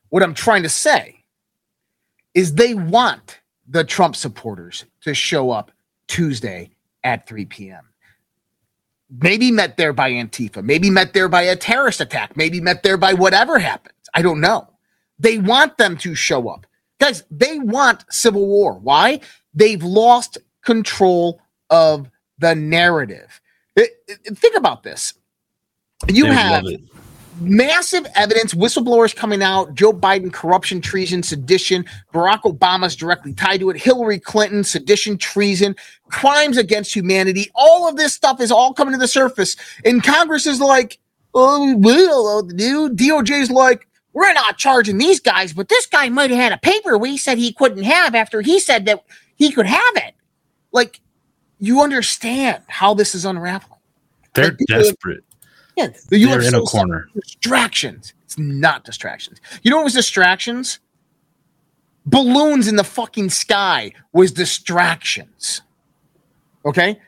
[0.09, 1.18] What I'm trying to say
[2.35, 5.71] is they want the Trump supporters to show up
[6.07, 6.71] Tuesday
[7.05, 7.89] at 3 p.m.
[9.11, 12.97] Maybe met there by Antifa, maybe met there by a terrorist attack, maybe met there
[12.97, 13.95] by whatever happens.
[14.15, 14.69] I don't know.
[15.19, 16.67] They want them to show up.
[17.01, 18.75] Guys, they want civil war.
[18.75, 19.21] Why?
[19.55, 23.41] They've lost control of the narrative.
[23.77, 25.15] It, it, think about this.
[26.09, 26.65] You They have.
[27.41, 33.71] Massive evidence, whistleblowers coming out, Joe Biden, corruption, treason, sedition, Barack Obama's directly tied to
[33.71, 35.77] it, Hillary Clinton, sedition, treason,
[36.09, 37.51] crimes against humanity.
[37.55, 39.57] All of this stuff is all coming to the surface.
[39.85, 40.99] And Congress is like,
[41.35, 46.09] oh, well, oh, the new DOJ's like, we're not charging these guys, but this guy
[46.09, 49.05] might have had a paper we said he couldn't have after he said that
[49.37, 50.15] he could have it.
[50.73, 51.01] Like,
[51.61, 53.79] you understand how this is unraveling.
[54.35, 55.25] They're like, desperate.
[55.79, 57.09] Yeah, the They're in a corner.
[57.15, 58.13] Distractions.
[58.25, 59.41] It's not distractions.
[59.63, 60.81] You know what was distractions?
[62.05, 65.63] Balloons in the fucking sky was distractions.
[66.65, 66.99] Okay?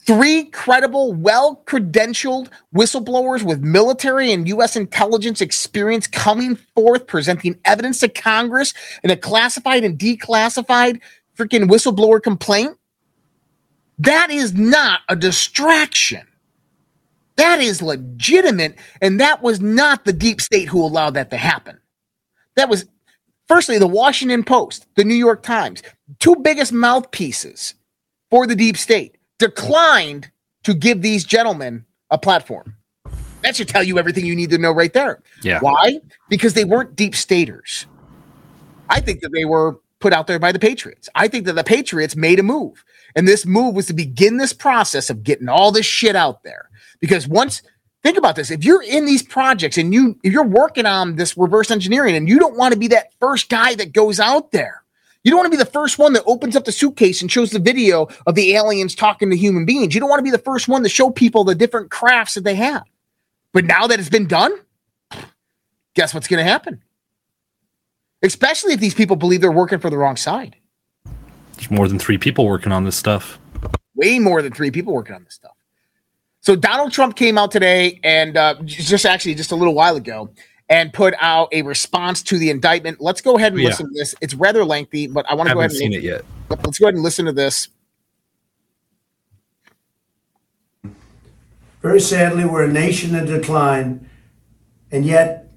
[0.00, 4.74] Three credible, well credentialed whistleblowers with military and U.S.
[4.74, 11.00] intelligence experience coming forth, presenting evidence to Congress in a classified and declassified
[11.38, 12.76] freaking whistleblower complaint.
[14.00, 16.26] That is not a distraction.
[17.40, 18.76] That is legitimate.
[19.00, 21.78] And that was not the deep state who allowed that to happen.
[22.56, 22.84] That was,
[23.48, 25.82] firstly, the Washington Post, the New York Times,
[26.18, 27.74] two biggest mouthpieces
[28.30, 30.30] for the deep state, declined
[30.64, 32.76] to give these gentlemen a platform.
[33.40, 35.22] That should tell you everything you need to know right there.
[35.42, 35.60] Yeah.
[35.60, 35.98] Why?
[36.28, 37.86] Because they weren't deep staters.
[38.90, 41.08] I think that they were put out there by the Patriots.
[41.14, 42.84] I think that the Patriots made a move.
[43.16, 46.69] And this move was to begin this process of getting all this shit out there.
[47.00, 47.62] Because once
[48.02, 51.36] think about this, if you're in these projects and you if you're working on this
[51.36, 54.82] reverse engineering and you don't want to be that first guy that goes out there.
[55.22, 57.50] You don't want to be the first one that opens up the suitcase and shows
[57.50, 59.94] the video of the aliens talking to human beings.
[59.94, 62.44] You don't want to be the first one to show people the different crafts that
[62.44, 62.84] they have.
[63.52, 64.52] But now that it's been done,
[65.94, 66.82] guess what's going to happen?
[68.22, 70.56] Especially if these people believe they're working for the wrong side.
[71.56, 73.38] There's more than three people working on this stuff.
[73.94, 75.52] Way more than three people working on this stuff.
[76.42, 80.30] So Donald Trump came out today and uh, just actually just a little while ago
[80.68, 83.00] and put out a response to the indictment.
[83.00, 83.68] Let's go ahead and Yeah.
[83.68, 84.14] listen to this.
[84.20, 86.24] It's rather lengthy, but I want to go Haven't ahead seen and it yet.
[86.64, 87.68] let's go ahead and listen to this.
[91.82, 94.08] Very sadly, we're a nation in decline,
[94.92, 95.50] and yet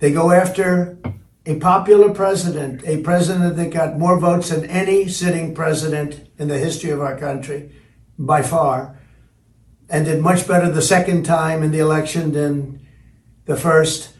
[0.00, 0.98] they go after
[1.46, 6.58] a popular president, a president that got more votes than any sitting president in the
[6.58, 7.70] history of our country,
[8.18, 8.97] by far,
[9.88, 12.86] and did much better the second time in the election than
[13.46, 14.12] the first.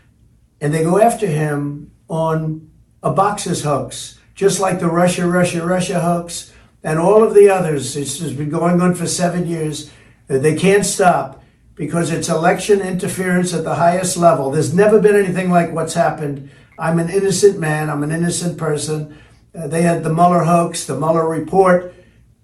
[0.60, 2.70] And they go after him on
[3.02, 6.52] a boxes hoax, just like the Russia, Russia, Russia hoax,
[6.82, 7.96] and all of the others.
[7.96, 9.90] It's been going on for seven years.
[10.28, 11.42] Uh, They can't stop
[11.74, 14.50] because it's election interference at the highest level.
[14.50, 16.50] There's never been anything like what's happened.
[16.78, 17.90] I'm an innocent man.
[17.90, 19.16] I'm an innocent person.
[19.54, 21.94] Uh, they had the Mueller hoax, the Mueller report,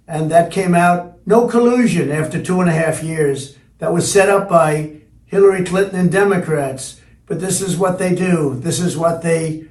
[0.07, 3.57] and that came out no collusion after two and a half years.
[3.79, 7.01] That was set up by Hillary Clinton and Democrats.
[7.27, 8.55] But this is what they do.
[8.55, 9.67] This is what they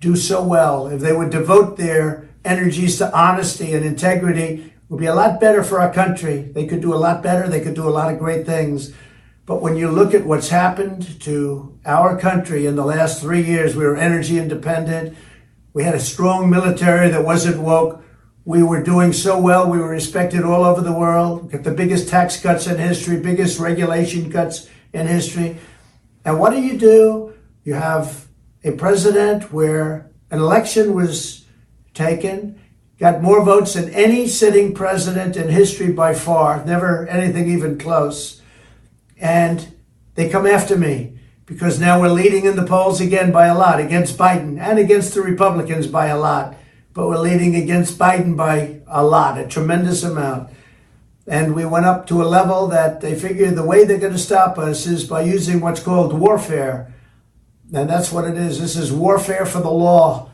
[0.00, 0.86] do so well.
[0.88, 5.40] If they would devote their energies to honesty and integrity, it would be a lot
[5.40, 6.42] better for our country.
[6.42, 7.48] They could do a lot better.
[7.48, 8.92] They could do a lot of great things.
[9.46, 13.74] But when you look at what's happened to our country in the last three years,
[13.74, 15.16] we were energy independent.
[15.72, 18.02] We had a strong military that wasn't woke.
[18.44, 19.70] We were doing so well.
[19.70, 21.50] We were respected all over the world.
[21.52, 25.58] Got the biggest tax cuts in history, biggest regulation cuts in history.
[26.24, 27.34] And what do you do?
[27.64, 28.26] You have
[28.64, 31.44] a president where an election was
[31.94, 32.60] taken,
[32.98, 38.40] got more votes than any sitting president in history by far, never anything even close.
[39.18, 39.74] And
[40.14, 43.80] they come after me because now we're leading in the polls again by a lot
[43.80, 46.54] against Biden and against the Republicans by a lot.
[46.92, 50.50] But we're leading against Biden by a lot, a tremendous amount.
[51.26, 54.18] And we went up to a level that they figure the way they're going to
[54.18, 56.92] stop us is by using what's called lawfare.
[57.72, 58.60] And that's what it is.
[58.60, 60.30] This is warfare for the law.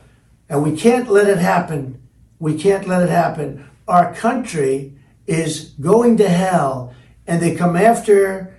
[0.49, 2.01] And we can't let it happen.
[2.39, 3.69] We can't let it happen.
[3.87, 6.95] Our country is going to hell.
[7.27, 8.57] And they come after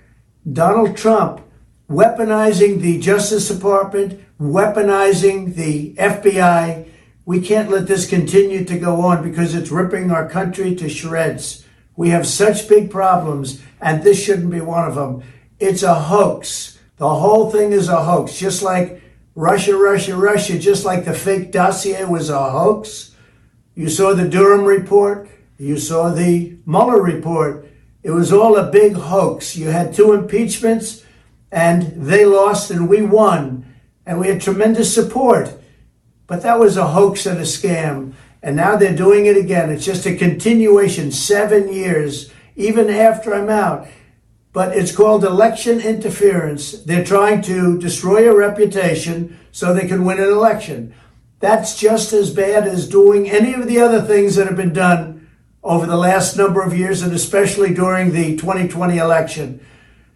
[0.49, 1.41] Donald Trump
[1.89, 6.88] weaponizing the Justice Department, weaponizing the FBI.
[7.29, 11.63] We can't let this continue to go on because it's ripping our country to shreds.
[11.95, 15.21] We have such big problems, and this shouldn't be one of them.
[15.59, 16.79] It's a hoax.
[16.97, 19.03] The whole thing is a hoax, just like
[19.35, 23.13] Russia, Russia, Russia, just like the fake dossier was a hoax.
[23.75, 27.67] You saw the Durham report, you saw the Mueller report.
[28.01, 29.55] It was all a big hoax.
[29.55, 31.05] You had two impeachments
[31.51, 33.71] and they lost and we won.
[34.03, 35.58] And we had tremendous support.
[36.29, 38.13] But that was a hoax and a scam.
[38.41, 39.69] And now they're doing it again.
[39.69, 43.87] It's just a continuation, seven years, even after I'm out.
[44.53, 46.83] But it's called election interference.
[46.83, 50.93] They're trying to destroy a reputation so they can win an election.
[51.39, 55.29] That's just as bad as doing any of the other things that have been done
[55.63, 59.65] over the last number of years, and especially during the 2020 election.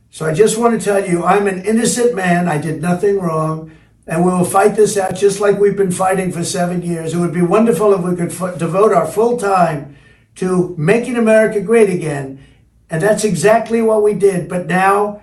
[0.09, 2.47] So I just want to tell you, I'm an innocent man.
[2.47, 3.71] I did nothing wrong.
[4.05, 7.13] And we will fight this out just like we've been fighting for seven years.
[7.13, 9.95] It would be wonderful if we could f- devote our full time
[10.35, 12.43] to making America great again.
[12.89, 14.49] And that's exactly what we did.
[14.49, 15.21] But now,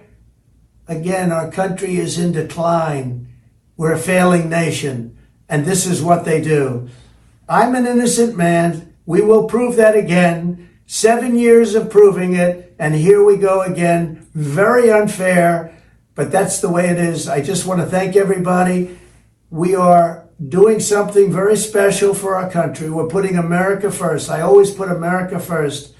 [0.88, 3.28] again, our country is in decline.
[3.76, 5.18] We're a failing nation.
[5.48, 6.88] And this is what they do.
[7.48, 8.94] I'm an innocent man.
[9.04, 10.70] We will prove that again.
[10.86, 14.28] Seven years of proving it, and here we go again.
[14.34, 15.76] Very unfair,
[16.20, 17.30] but that's the way it is.
[17.30, 18.98] I just want to thank everybody.
[19.48, 22.90] We are doing something very special for our country.
[22.90, 24.28] We're putting America first.
[24.28, 25.94] I always put America first.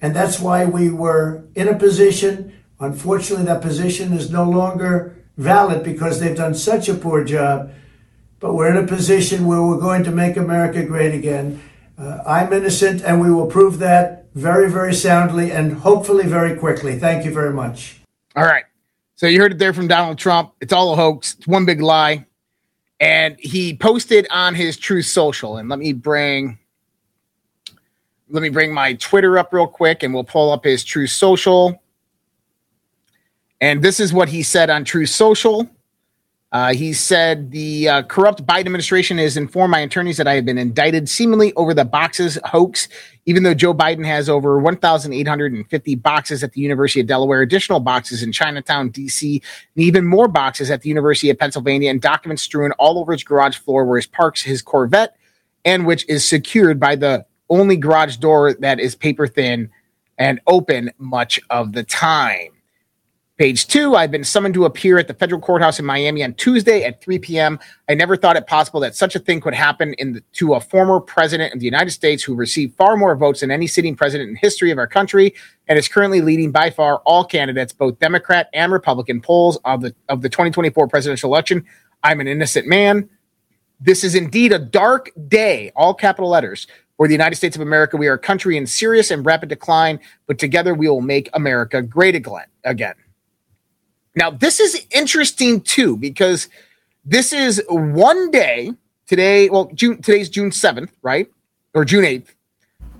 [0.00, 2.54] And that's why we were in a position.
[2.80, 7.74] Unfortunately, that position is no longer valid because they've done such a poor job.
[8.40, 11.60] But we're in a position where we're going to make America great again.
[11.98, 16.98] Uh, I'm innocent, and we will prove that very, very soundly and hopefully very quickly.
[16.98, 18.00] Thank you very much.
[18.34, 18.64] All right.
[19.22, 20.52] So you heard it there from Donald Trump.
[20.60, 21.36] It's all a hoax.
[21.38, 22.26] It's one big lie.
[22.98, 25.58] And he posted on his Truth Social.
[25.58, 26.58] And let me bring
[28.30, 31.80] let me bring my Twitter up real quick and we'll pull up his Truth Social.
[33.60, 35.70] And this is what he said on Truth Social.
[36.52, 40.44] Uh, he said the uh, corrupt Biden administration has informed my attorneys that I have
[40.44, 42.88] been indicted seemingly over the boxes hoax,
[43.24, 48.22] even though Joe Biden has over 1,850 boxes at the University of Delaware, additional boxes
[48.22, 49.42] in Chinatown, D.C.,
[49.74, 53.24] and even more boxes at the University of Pennsylvania, and documents strewn all over his
[53.24, 55.16] garage floor where he parks his Corvette,
[55.64, 59.70] and which is secured by the only garage door that is paper thin
[60.18, 62.50] and open much of the time.
[63.38, 66.84] Page two, I've been summoned to appear at the federal courthouse in Miami on Tuesday
[66.84, 67.58] at 3 p.m.
[67.88, 70.60] I never thought it possible that such a thing could happen in the, to a
[70.60, 74.28] former president of the United States who received far more votes than any sitting president
[74.28, 75.34] in history of our country
[75.66, 79.94] and is currently leading by far all candidates, both Democrat and Republican polls of the
[80.10, 81.64] of the 2024 presidential election.
[82.02, 83.08] I'm an innocent man.
[83.80, 86.66] This is indeed a dark day, all capital letters,
[86.98, 87.96] for the United States of America.
[87.96, 91.80] We are a country in serious and rapid decline, but together we will make America
[91.80, 92.14] great
[92.64, 92.94] again.
[94.14, 96.48] Now, this is interesting too, because
[97.04, 98.72] this is one day
[99.06, 99.48] today.
[99.48, 101.30] Well, June today's June 7th, right?
[101.74, 102.28] Or June 8th.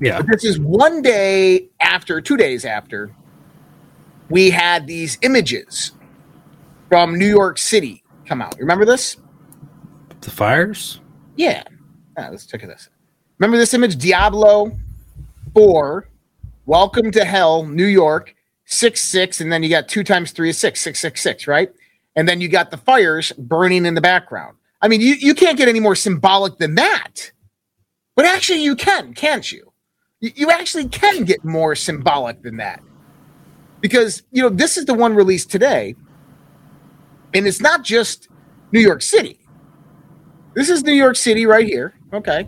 [0.00, 0.18] Yeah.
[0.18, 3.14] But this is one day after, two days after,
[4.30, 5.92] we had these images
[6.88, 8.58] from New York City come out.
[8.58, 9.16] Remember this?
[10.22, 11.00] The fires?
[11.36, 11.62] Yeah.
[12.16, 12.88] Ah, let's check this.
[13.38, 13.96] Remember this image?
[13.96, 14.72] Diablo
[15.54, 16.08] 4,
[16.64, 18.34] Welcome to Hell, New York
[18.72, 21.70] six six, and then you got two times three is six, six six six, right?
[22.16, 24.56] And then you got the fires burning in the background.
[24.80, 27.32] I mean, you, you can't get any more symbolic than that.
[28.16, 29.72] But actually, you can, can't you?
[30.20, 30.30] you?
[30.34, 32.82] You actually can get more symbolic than that.
[33.80, 35.94] Because, you know, this is the one released today.
[37.32, 38.28] And it's not just
[38.72, 39.38] New York City.
[40.54, 41.94] This is New York City right here.
[42.12, 42.46] Okay.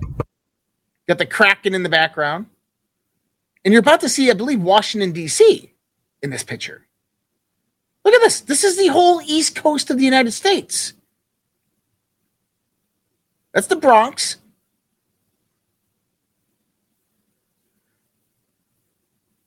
[1.08, 2.46] Got the Kraken in the background.
[3.64, 5.73] And you're about to see, I believe, Washington, D.C
[6.24, 6.86] in this picture.
[8.04, 8.40] Look at this.
[8.40, 10.94] This is the whole east coast of the United States.
[13.52, 14.38] That's the Bronx.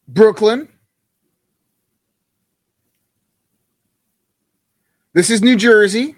[0.08, 0.70] Brooklyn.
[5.14, 6.16] This is New Jersey,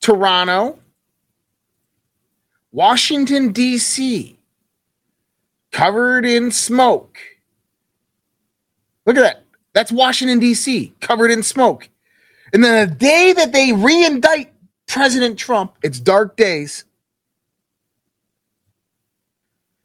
[0.00, 0.78] Toronto,
[2.70, 4.38] Washington, D.C.,
[5.72, 7.18] covered in smoke
[9.08, 9.47] Look at that.
[9.78, 11.88] That's Washington, D.C., covered in smoke.
[12.52, 14.52] And then the day that they re-indict
[14.88, 16.84] President Trump, it's dark days.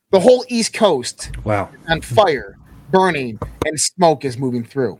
[0.09, 1.69] The whole East Coast Wow.
[1.87, 2.57] on fire,
[2.89, 3.37] burning,
[3.67, 4.99] and smoke is moving through.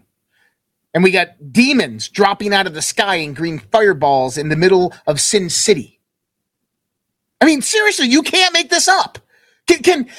[0.93, 4.93] And we got demons dropping out of the sky in green fireballs in the middle
[5.07, 5.99] of Sin City.
[7.41, 9.17] I mean, seriously, you can't make this up.
[9.65, 10.09] Can, can,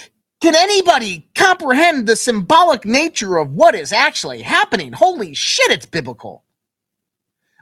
[0.44, 4.92] can anybody comprehend the symbolic nature of what is actually happening?
[4.92, 6.44] Holy shit, it's biblical.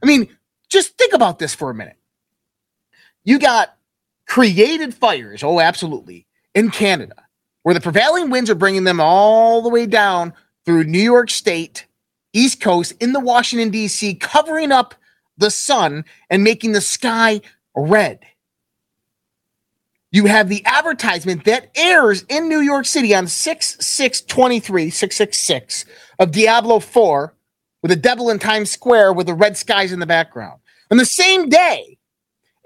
[0.03, 0.29] I mean,
[0.69, 1.97] just think about this for a minute.
[3.23, 3.77] You got
[4.27, 6.27] created fires, oh, absolutely,
[6.57, 7.15] in Canada,
[7.63, 10.33] where the prevailing winds are bringing them all the way down
[10.67, 11.87] through New York State,
[12.33, 14.97] East Coast, in the Washington, D.C., covering up
[15.39, 17.43] the sun and making the sky
[17.77, 18.19] red.
[20.13, 25.87] You have the advertisement that airs in New York City on 6 6 23, 666
[26.19, 27.35] of Diablo 4
[27.81, 30.61] with a devil in Times Square with the red skies in the background.
[30.91, 31.97] On the same day,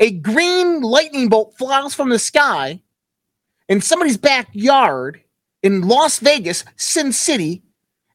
[0.01, 2.83] a green lightning bolt flies from the sky
[3.69, 5.23] in somebody's backyard
[5.63, 7.63] in Las Vegas, Sin City,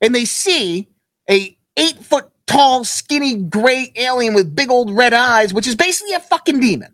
[0.02, 0.90] and they see
[1.30, 6.16] a eight foot tall, skinny, gray alien with big old red eyes, which is basically
[6.16, 6.94] a fucking demon.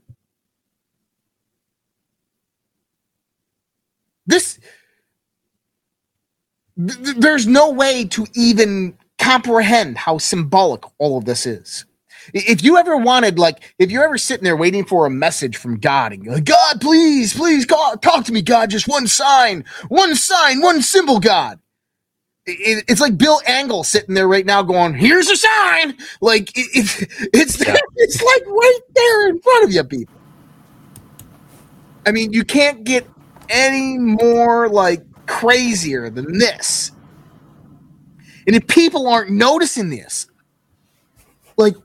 [4.28, 4.60] This
[6.78, 11.86] th- th- there's no way to even comprehend how symbolic all of this is.
[12.34, 15.80] If you ever wanted, like, if you're ever sitting there waiting for a message from
[15.80, 19.66] God and you're like, God, please, please, God, talk to me, God, just one sign,
[19.90, 21.60] one sign, one symbol, God.
[22.46, 25.98] It- it's like Bill Angle sitting there right now going, here's a sign.
[26.22, 27.62] Like, it, it, it's,
[27.98, 30.22] it's like right there in front of you, people.
[32.06, 33.12] I mean, you can't get
[33.50, 36.92] any more like crazier than this.
[38.46, 40.28] And if people aren't noticing this,
[41.58, 41.76] like,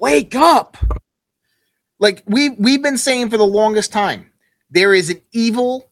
[0.00, 0.76] wake up.
[1.98, 4.32] Like we we've been saying for the longest time,
[4.70, 5.90] there is an evil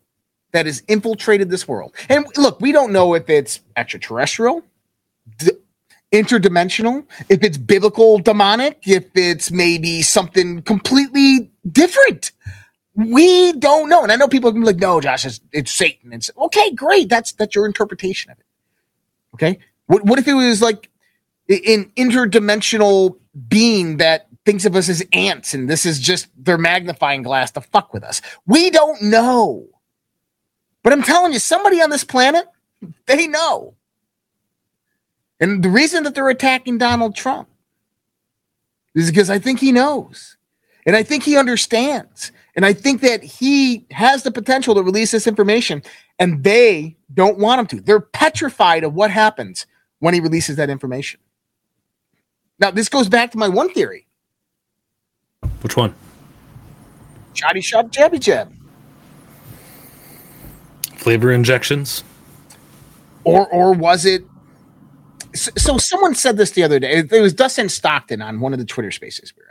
[0.52, 1.94] that has infiltrated this world.
[2.08, 4.62] And look, we don't know if it's extraterrestrial,
[5.36, 5.52] d-
[6.10, 12.32] interdimensional, if it's biblical demonic, if it's maybe something completely different.
[12.98, 14.02] We don't know.
[14.02, 16.12] And I know people can be like, no, Josh, it's, it's Satan.
[16.12, 17.08] It's okay, great.
[17.08, 18.46] That's that's your interpretation of it.
[19.34, 19.60] Okay.
[19.86, 20.90] What what if it was like
[21.48, 23.16] an interdimensional
[23.48, 27.60] being that thinks of us as ants and this is just their magnifying glass to
[27.60, 28.20] fuck with us?
[28.46, 29.68] We don't know.
[30.82, 32.46] But I'm telling you, somebody on this planet,
[33.06, 33.74] they know.
[35.40, 37.48] And the reason that they're attacking Donald Trump
[38.94, 40.36] is because I think he knows.
[40.86, 42.32] And I think he understands.
[42.58, 45.80] And I think that he has the potential to release this information,
[46.18, 47.80] and they don't want him to.
[47.80, 49.64] They're petrified of what happens
[50.00, 51.20] when he releases that information.
[52.58, 54.08] Now, this goes back to my one theory
[55.60, 55.94] Which one?
[57.34, 58.52] Shoddy shop, jabby jab.
[60.96, 62.02] Flavor injections.
[63.22, 64.24] Or, or was it?
[65.32, 67.04] So, so someone said this the other day.
[67.08, 69.47] It was Dustin Stockton on one of the Twitter spaces we.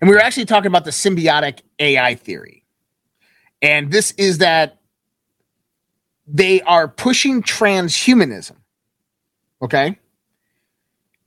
[0.00, 2.64] And we were actually talking about the symbiotic AI theory.
[3.60, 4.78] And this is that
[6.26, 8.56] they are pushing transhumanism.
[9.62, 9.98] Okay.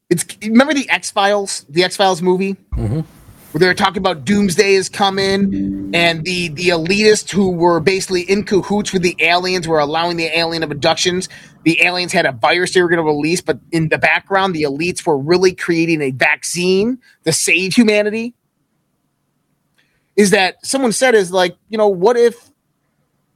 [0.09, 3.01] It's remember the X Files, the X Files movie, mm-hmm.
[3.01, 8.21] where they were talking about doomsday is coming, and the the elitists who were basically
[8.21, 11.30] in cahoots with the aliens were allowing the alien abductions.
[11.63, 14.63] The aliens had a virus they were going to release, but in the background, the
[14.63, 18.36] elites were really creating a vaccine to save humanity.
[20.16, 22.49] Is that someone said is like, you know, what if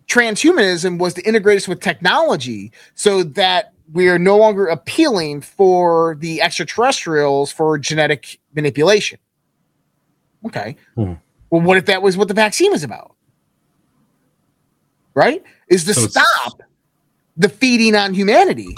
[0.07, 6.15] transhumanism was to integrate us with technology so that we are no longer appealing for
[6.19, 9.19] the extraterrestrials for genetic manipulation.
[10.45, 10.75] Okay.
[10.95, 11.13] Hmm.
[11.49, 13.15] Well, what if that was what the vaccine was about?
[15.13, 15.43] Right?
[15.69, 16.61] Is to So stop
[17.37, 18.75] the feeding on humanity.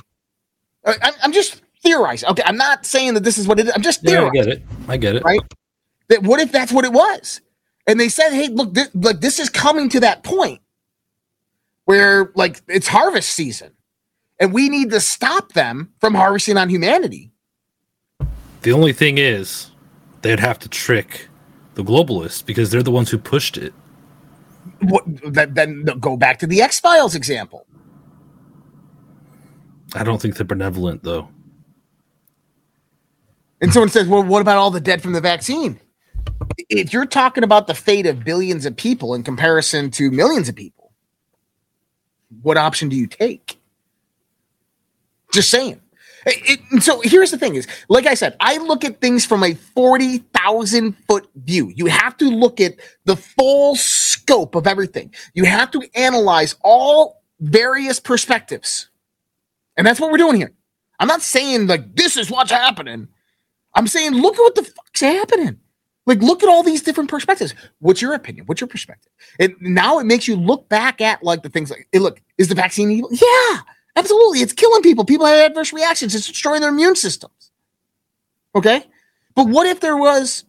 [0.86, 2.30] I- I'm, I'm just theorizing.
[2.30, 2.43] Okay.
[2.45, 3.74] I'm not saying that this is what it is.
[3.76, 4.64] I'm just Yeah, I get it.
[4.88, 5.24] I get it.
[5.24, 5.41] right?
[6.08, 7.41] That what if that's what it was?
[7.89, 10.61] And they said, "Hey, look, this, like this is coming to that point
[11.85, 13.71] where like it's harvest season,
[14.39, 17.31] and we need to stop them from harvesting on humanity."
[18.61, 19.71] The only thing is,
[20.21, 21.29] they'd have to trick
[21.73, 23.73] the globalists because they're the ones who pushed it.
[24.81, 27.65] What, that, then go back to the X Files example.
[29.95, 31.27] I don't think they're benevolent though.
[33.61, 35.79] And someone says, "Well, what about all the dead from the vaccine?"
[36.69, 40.55] If you're talking about the fate of billions of people in comparison to millions of
[40.55, 40.93] people,
[42.41, 43.59] what option do you take?
[45.33, 45.81] Just saying.
[46.25, 49.43] It, it, so here's the thing is, like I said, I look at things from
[49.43, 51.71] a 40,000 foot view.
[51.75, 52.75] You have to look at
[53.05, 55.13] the full scope of everything.
[55.33, 58.89] You have to analyze all various perspectives.
[59.77, 60.51] And that's what we're doing here.
[60.99, 63.07] I'm not saying like this is what's happening.
[63.75, 65.59] I'm saying look at what the fuck's happening.
[66.06, 67.54] Like look at all these different perspectives.
[67.80, 68.45] What's your opinion?
[68.47, 69.12] What's your perspective?
[69.39, 72.47] And now it makes you look back at like the things like, hey, look, is
[72.47, 73.10] the vaccine evil?
[73.12, 73.60] Yeah.
[73.95, 74.39] Absolutely.
[74.39, 75.04] It's killing people.
[75.04, 76.16] People have adverse reactions.
[76.16, 77.52] It's destroying their immune systems.
[78.56, 78.86] Okay.
[79.36, 80.45] But what if there was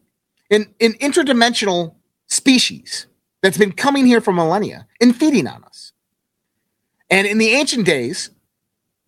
[0.50, 1.94] an, an interdimensional
[2.26, 3.06] species
[3.42, 5.92] that's been coming here for millennia and feeding on us?
[7.10, 8.30] And in the ancient days,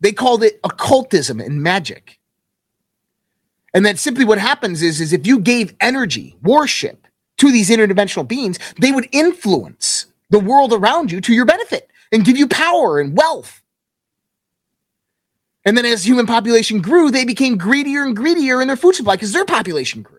[0.01, 2.19] they called it occultism and magic.
[3.75, 7.07] And then simply what happens is, is if you gave energy, worship
[7.39, 12.25] to these interdimensional beings, they would influence the world around you to your benefit and
[12.25, 13.63] give you power and wealth
[15.65, 19.15] and then as human population grew, they became greedier and greedier in their food supply
[19.15, 20.19] because their population grew.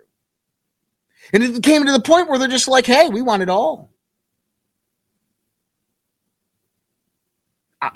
[1.34, 3.89] And it came to the point where they're just like, hey, we want it all.
[7.82, 7.89] Uh,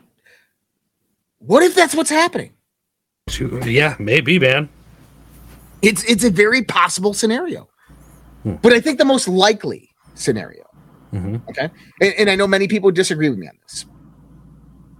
[1.39, 2.53] what if that's what's happening?
[3.39, 4.69] Yeah, maybe, man.
[5.81, 7.69] It's it's a very possible scenario,
[8.43, 8.55] hmm.
[8.55, 10.63] but I think the most likely scenario.
[11.13, 11.37] Mm-hmm.
[11.49, 11.69] Okay,
[12.01, 13.85] and, and I know many people disagree with me on this.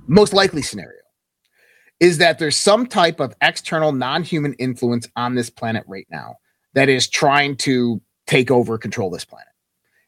[0.08, 1.02] Most likely scenario
[2.00, 6.36] is that there's some type of external non-human influence on this planet right now
[6.74, 9.48] that is trying to take over control this planet.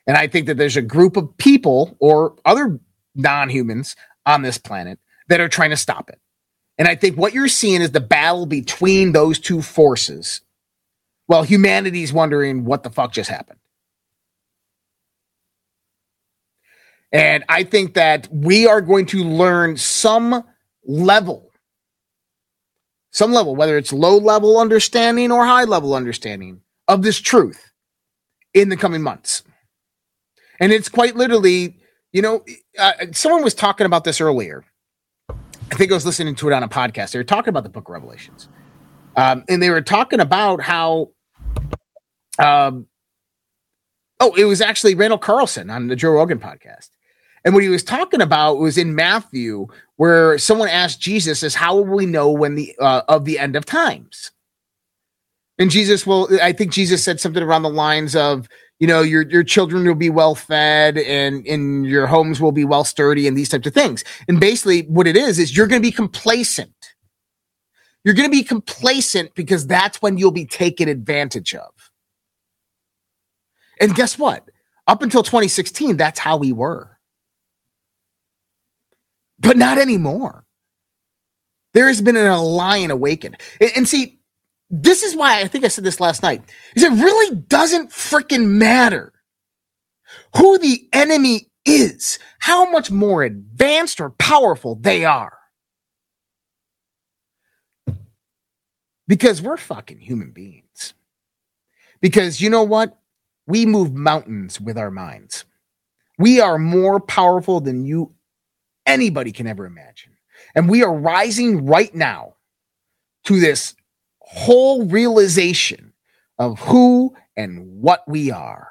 [0.05, 2.79] And I think that there's a group of people or other
[3.15, 3.95] non-humans
[4.25, 6.19] on this planet that are trying to stop it.
[6.77, 10.41] And I think what you're seeing is the battle between those two forces.
[11.29, 13.59] Well, humanity's wondering what the fuck just happened.
[17.13, 20.43] And I think that we are going to learn some
[20.85, 21.49] level
[23.11, 27.71] some level, whether it's low level understanding or high level understanding of this truth
[28.53, 29.43] in the coming months.
[30.59, 31.77] And it's quite literally,
[32.11, 32.43] you know,
[32.77, 34.63] uh, someone was talking about this earlier.
[35.29, 37.11] I think I was listening to it on a podcast.
[37.11, 38.49] They were talking about the book of Revelations.
[39.15, 41.11] Um, and they were talking about how,
[42.39, 42.87] um,
[44.19, 46.89] oh, it was actually Randall Carlson on the Joe Rogan podcast.
[47.45, 51.75] And what he was talking about was in Matthew, where someone asked Jesus, "Is how
[51.75, 54.31] will we know when the uh, of the end of times?"
[55.59, 58.47] And Jesus will, I think Jesus said something around the lines of,
[58.79, 62.65] you know, your your children will be well fed and and your homes will be
[62.65, 64.03] well sturdy and these types of things.
[64.27, 66.73] And basically, what it is is you're going to be complacent.
[68.05, 71.71] You're going to be complacent because that's when you'll be taken advantage of.
[73.79, 74.49] And guess what?
[74.87, 76.99] Up until 2016, that's how we were
[79.39, 80.45] but not anymore.
[81.73, 83.37] There has been an lion awakened.
[83.61, 84.19] And, and, see,
[84.69, 86.41] this is why I think I said this last night.
[86.75, 89.13] Is it really doesn't freaking matter
[90.35, 95.37] who the enemy is, how much more advanced or powerful they are.
[99.07, 100.93] Because we're fucking human beings.
[102.01, 102.97] Because you know what?
[103.49, 105.43] We move mountains with our minds.
[106.19, 108.13] We are more powerful than you
[108.85, 110.13] anybody can ever imagine.
[110.53, 112.35] And we are rising right now
[113.25, 113.75] to this
[114.19, 115.93] whole realization
[116.37, 118.69] of who and what we are.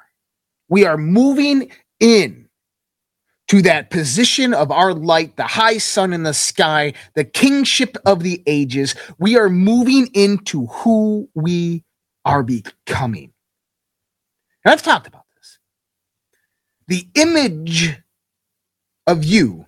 [0.68, 2.48] We are moving in
[3.48, 8.22] to that position of our light, the high sun in the sky, the kingship of
[8.22, 8.94] the ages.
[9.18, 11.84] We are moving into who we
[12.24, 13.32] are becoming.
[14.68, 15.58] And I've talked about this.
[16.88, 18.02] The image
[19.06, 19.64] of you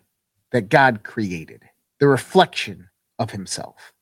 [0.53, 1.63] that God created,
[2.01, 3.95] the reflection of himself.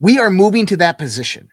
[0.00, 1.50] We are moving to that position.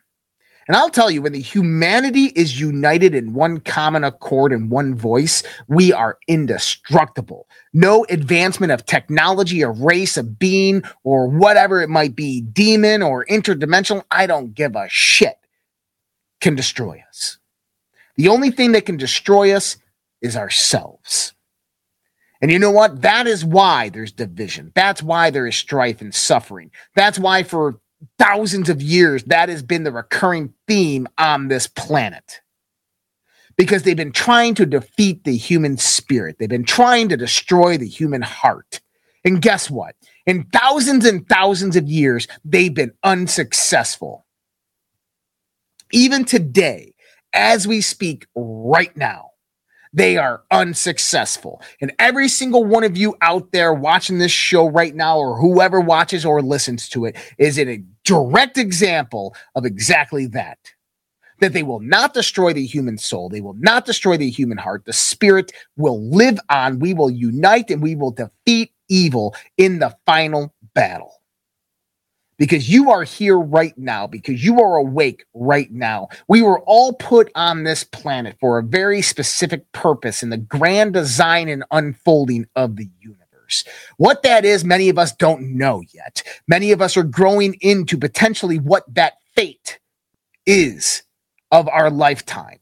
[0.69, 4.95] And I'll tell you, when the humanity is united in one common accord and one
[4.95, 7.49] voice, we are indestructible.
[7.73, 13.25] No advancement of technology, a race, a being, or whatever it might be, demon or
[13.25, 15.35] interdimensional, I don't give a shit,
[16.39, 17.39] can destroy us.
[18.15, 19.77] The only thing that can destroy us
[20.21, 21.33] is ourselves.
[22.41, 23.01] And you know what?
[23.01, 24.71] That is why there's division.
[24.75, 26.71] That's why there is strife and suffering.
[26.95, 27.79] That's why for
[28.19, 32.41] thousands of years that has been the recurring theme on this planet.
[33.55, 36.37] Because they've been trying to defeat the human spirit.
[36.37, 38.81] They've been trying to destroy the human heart.
[39.23, 39.95] And guess what?
[40.25, 44.25] In thousands and thousands of years, they've been unsuccessful.
[45.91, 46.92] Even today,
[47.33, 49.31] as we speak right now,
[49.93, 51.61] they are unsuccessful.
[51.79, 55.79] And every single one of you out there watching this show right now, or whoever
[55.79, 60.57] watches or listens to it, is a direct example of exactly that.
[61.39, 63.29] That they will not destroy the human soul.
[63.29, 64.85] They will not destroy the human heart.
[64.85, 66.79] The spirit will live on.
[66.79, 71.22] We will unite and we will defeat evil in the final battle
[72.37, 76.09] because you are here right now, because you are awake right now.
[76.27, 80.93] We were all put on this planet for a very specific purpose in the grand
[80.93, 83.63] design and unfolding of the universe.
[83.97, 86.23] What that is, many of us don't know yet.
[86.47, 89.79] Many of us are growing into potentially what that fate
[90.45, 91.03] is
[91.51, 92.59] of our lifetime.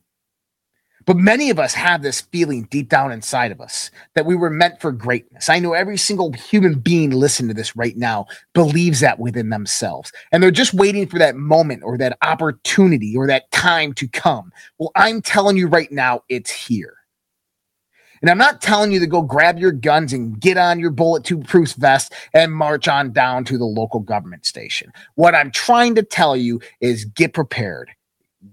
[1.11, 4.49] But many of us have this feeling deep down inside of us that we were
[4.49, 5.49] meant for greatness.
[5.49, 10.13] I know every single human being listening to this right now believes that within themselves.
[10.31, 14.53] And they're just waiting for that moment or that opportunity or that time to come.
[14.77, 16.95] Well, I'm telling you right now, it's here.
[18.21, 21.45] And I'm not telling you to go grab your guns and get on your bulletproof
[21.45, 24.93] proof vest and march on down to the local government station.
[25.15, 27.91] What I'm trying to tell you is get prepared,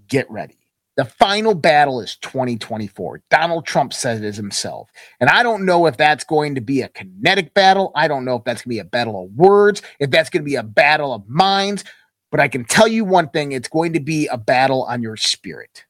[0.09, 0.58] get ready.
[0.99, 3.21] The final battle is 2024.
[3.29, 4.89] Donald Trump said it himself.
[5.21, 7.93] And I don't know if that's going to be a kinetic battle.
[7.95, 10.41] I don't know if that's going to be a battle of words, if that's going
[10.41, 11.85] to be a battle of minds.
[12.31, 15.15] But I can tell you one thing it's going to be a battle on your
[15.15, 15.85] spirit.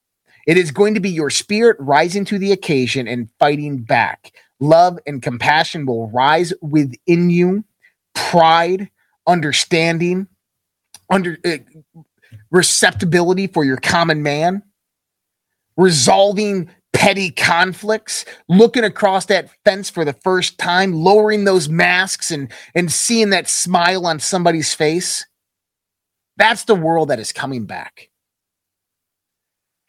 [0.45, 4.31] It is going to be your spirit rising to the occasion and fighting back.
[4.59, 7.65] Love and compassion will rise within you,
[8.13, 8.91] pride,
[9.25, 10.27] understanding,
[11.09, 11.57] under uh,
[12.51, 14.61] receptibility for your common man
[15.79, 22.51] resolving petty conflicts, looking across that fence for the first time, lowering those masks and
[22.75, 25.25] and seeing that smile on somebody's face.
[26.37, 28.09] That's the world that is coming back.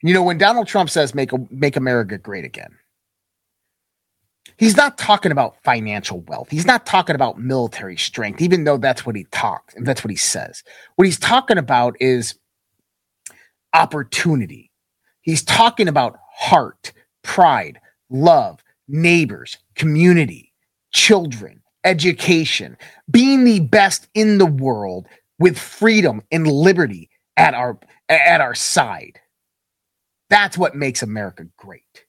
[0.02, 2.78] You know, when Donald Trump says make make America great again,
[4.56, 6.50] he's not talking about financial wealth.
[6.50, 10.16] He's not talking about military strength, even though that's what he talks that's what he
[10.16, 10.62] says.
[10.94, 12.36] What he's talking about is
[13.74, 14.69] opportunity
[15.22, 16.92] He's talking about heart,
[17.22, 20.52] pride, love, neighbors, community,
[20.92, 22.76] children, education,
[23.10, 25.06] being the best in the world
[25.38, 29.20] with freedom and liberty at our at our side.
[30.28, 32.04] That's what makes America great.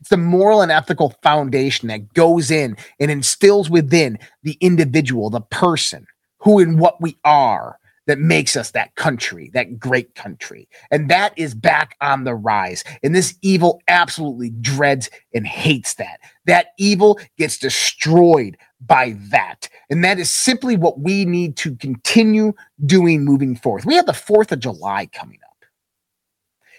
[0.00, 5.40] It's the moral and ethical foundation that goes in and instills within the individual, the
[5.40, 6.06] person,
[6.38, 10.68] who and what we are, that makes us that country, that great country.
[10.90, 12.84] And that is back on the rise.
[13.02, 16.20] And this evil absolutely dreads and hates that.
[16.46, 19.68] That evil gets destroyed by that.
[19.90, 22.52] And that is simply what we need to continue
[22.84, 23.84] doing moving forth.
[23.84, 25.64] We have the 4th of July coming up.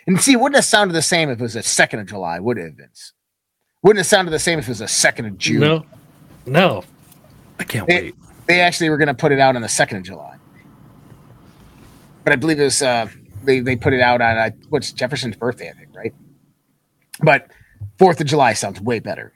[0.07, 2.39] And see, it wouldn't have sounded the same if it was the 2nd of July,
[2.39, 3.11] would it, Vince?
[3.83, 5.59] Wouldn't have sounded the same if it was the 2nd of June.
[5.59, 5.85] No,
[6.45, 6.83] no.
[7.59, 8.15] I can't they, wait.
[8.47, 10.36] They actually were going to put it out on the 2nd of July
[12.27, 13.07] but I believe it was uh,
[13.45, 16.13] they they put it out on uh, what's Jefferson's birthday, I think, right?
[17.21, 17.49] But
[17.97, 19.31] Fourth of July sounds way better.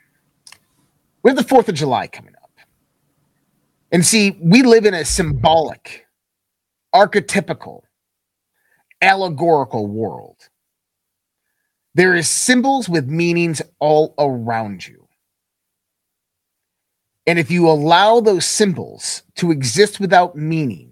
[1.24, 2.52] We have the Fourth of July coming up,
[3.94, 6.06] and see, we live in a symbolic,
[6.94, 7.84] archetypical,
[9.02, 10.50] allegorical world.
[11.94, 15.08] There is symbols with meanings all around you.
[17.26, 20.91] And if you allow those symbols to exist without meaning,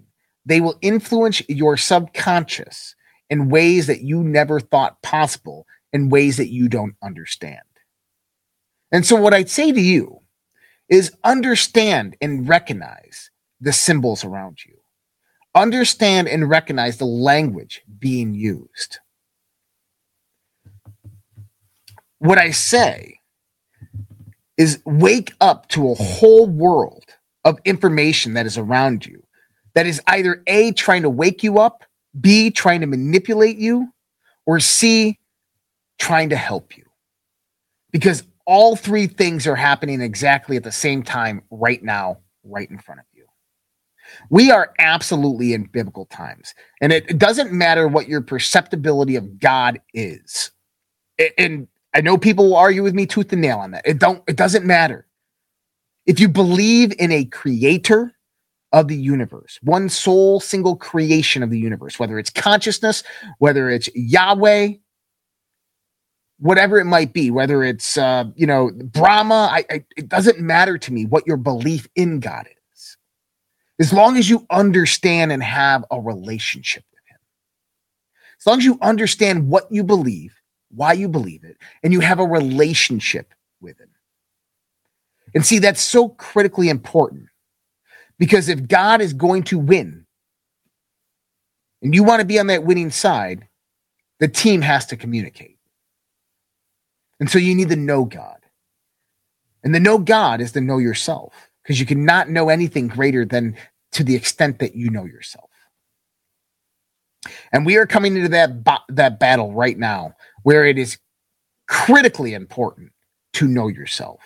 [0.50, 2.96] they will influence your subconscious
[3.30, 7.60] in ways that you never thought possible, in ways that you don't understand.
[8.90, 10.22] And so, what I'd say to you
[10.88, 13.30] is understand and recognize
[13.60, 14.76] the symbols around you,
[15.54, 18.98] understand and recognize the language being used.
[22.18, 23.20] What I say
[24.56, 27.04] is wake up to a whole world
[27.44, 29.22] of information that is around you
[29.74, 31.84] that is either A, trying to wake you up,
[32.20, 33.92] B, trying to manipulate you,
[34.46, 35.18] or C,
[35.98, 36.84] trying to help you.
[37.92, 42.78] Because all three things are happening exactly at the same time right now, right in
[42.78, 43.26] front of you.
[44.28, 49.38] We are absolutely in biblical times, and it, it doesn't matter what your perceptibility of
[49.38, 50.50] God is.
[51.38, 53.86] and I know people will argue with me tooth and nail on that.
[53.86, 54.22] It don't.
[54.28, 55.06] It doesn't matter.
[56.06, 58.12] If you believe in a creator,
[58.72, 63.02] of the universe, one sole single creation of the universe, whether it's consciousness,
[63.38, 64.74] whether it's Yahweh,
[66.38, 70.78] whatever it might be, whether it's uh, you know Brahma, I, I, it doesn't matter
[70.78, 72.96] to me what your belief in God is,
[73.78, 77.18] as long as you understand and have a relationship with Him.
[78.38, 80.40] As long as you understand what you believe
[80.70, 83.90] why you believe it, and you have a relationship with Him.
[85.34, 87.28] And see, that's so critically important
[88.20, 90.06] because if God is going to win
[91.82, 93.48] and you want to be on that winning side,
[94.20, 95.56] the team has to communicate.
[97.18, 98.36] And so you need to know God.
[99.64, 103.56] And the know God is to know yourself because you cannot know anything greater than
[103.92, 105.50] to the extent that you know yourself.
[107.52, 110.98] And we are coming into that ba- that battle right now where it is
[111.68, 112.92] critically important
[113.34, 114.20] to know yourself.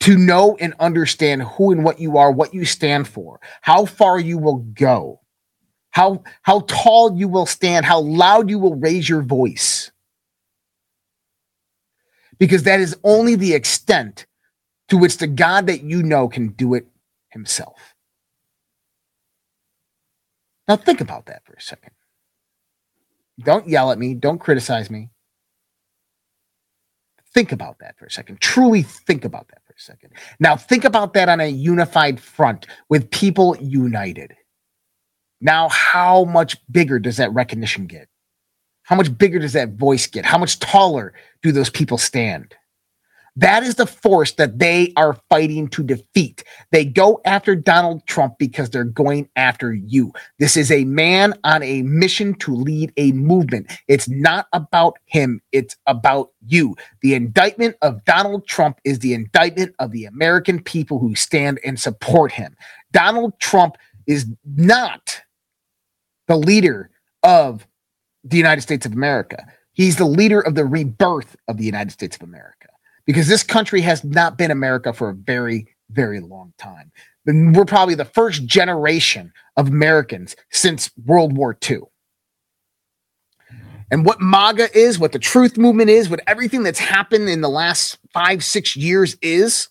[0.00, 4.18] To know and understand who and what you are, what you stand for, how far
[4.18, 5.20] you will go,
[5.90, 9.90] how how tall you will stand, how loud you will raise your voice.
[12.38, 14.26] Because that is only the extent
[14.88, 16.86] to which the God that you know can do it
[17.30, 17.94] himself.
[20.68, 21.92] Now, think about that for a second.
[23.40, 24.14] Don't yell at me.
[24.14, 25.10] Don't criticize me.
[27.32, 28.40] Think about that for a second.
[28.40, 30.12] Truly think about that second.
[30.40, 34.34] Now, think about that on a unified front with people united.
[35.40, 38.08] Now, how much bigger does that recognition get?
[38.82, 40.24] How much bigger does that voice get?
[40.24, 41.12] How much taller
[41.42, 42.54] do those people stand?
[43.38, 46.42] That is the force that they are fighting to defeat.
[46.72, 50.12] They go after Donald Trump because they're going after you.
[50.40, 53.70] This is a man on a mission to lead a movement.
[53.86, 56.74] It's not about him, it's about you.
[57.00, 61.78] The indictment of Donald Trump is the indictment of the American people who stand and
[61.78, 62.56] support him.
[62.90, 63.76] Donald Trump
[64.08, 65.22] is not
[66.26, 66.90] the leader
[67.22, 67.68] of
[68.24, 69.46] the United States of America.
[69.74, 72.68] He's the leader of the rebirth of the United States of America
[73.08, 76.92] because this country has not been America for a very, very long time.
[77.24, 81.80] We're probably the first generation of Americans since World War II.
[83.90, 87.48] And what MAGA is, what the truth movement is, what everything that's happened in the
[87.48, 89.70] last five, six years is,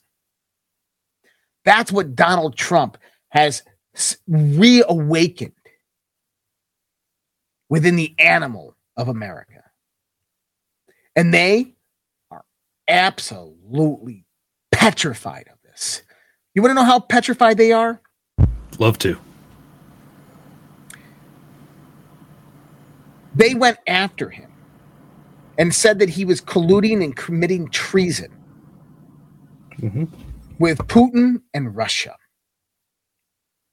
[1.63, 2.97] that's what Donald Trump
[3.29, 3.61] has
[4.27, 5.51] reawakened
[7.69, 9.63] within the animal of America.
[11.15, 11.76] And they
[12.87, 14.25] absolutely
[14.71, 16.03] petrified of this.
[16.53, 18.01] You want to know how petrified they are?
[18.79, 19.17] Love to.
[23.35, 24.51] They went after him
[25.57, 28.31] and said that he was colluding and committing treason
[29.79, 30.05] mm-hmm.
[30.59, 32.15] with Putin and Russia.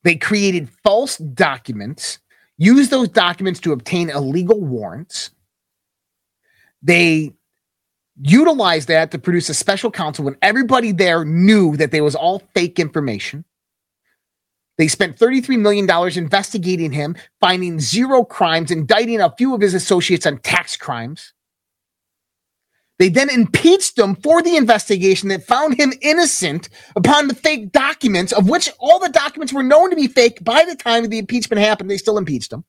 [0.02, 2.18] They created false documents,
[2.58, 5.30] used those documents to obtain illegal warrants.
[6.82, 7.32] They
[8.20, 12.42] utilized that to produce a special counsel when everybody there knew that there was all
[12.54, 13.44] fake information.
[14.76, 15.88] They spent $33 million
[16.18, 21.32] investigating him, finding zero crimes, indicting a few of his associates on tax crimes.
[22.98, 28.32] They then impeached him for the investigation that found him innocent upon the fake documents,
[28.32, 31.60] of which all the documents were known to be fake by the time the impeachment
[31.60, 31.90] happened.
[31.90, 32.64] They still impeached him.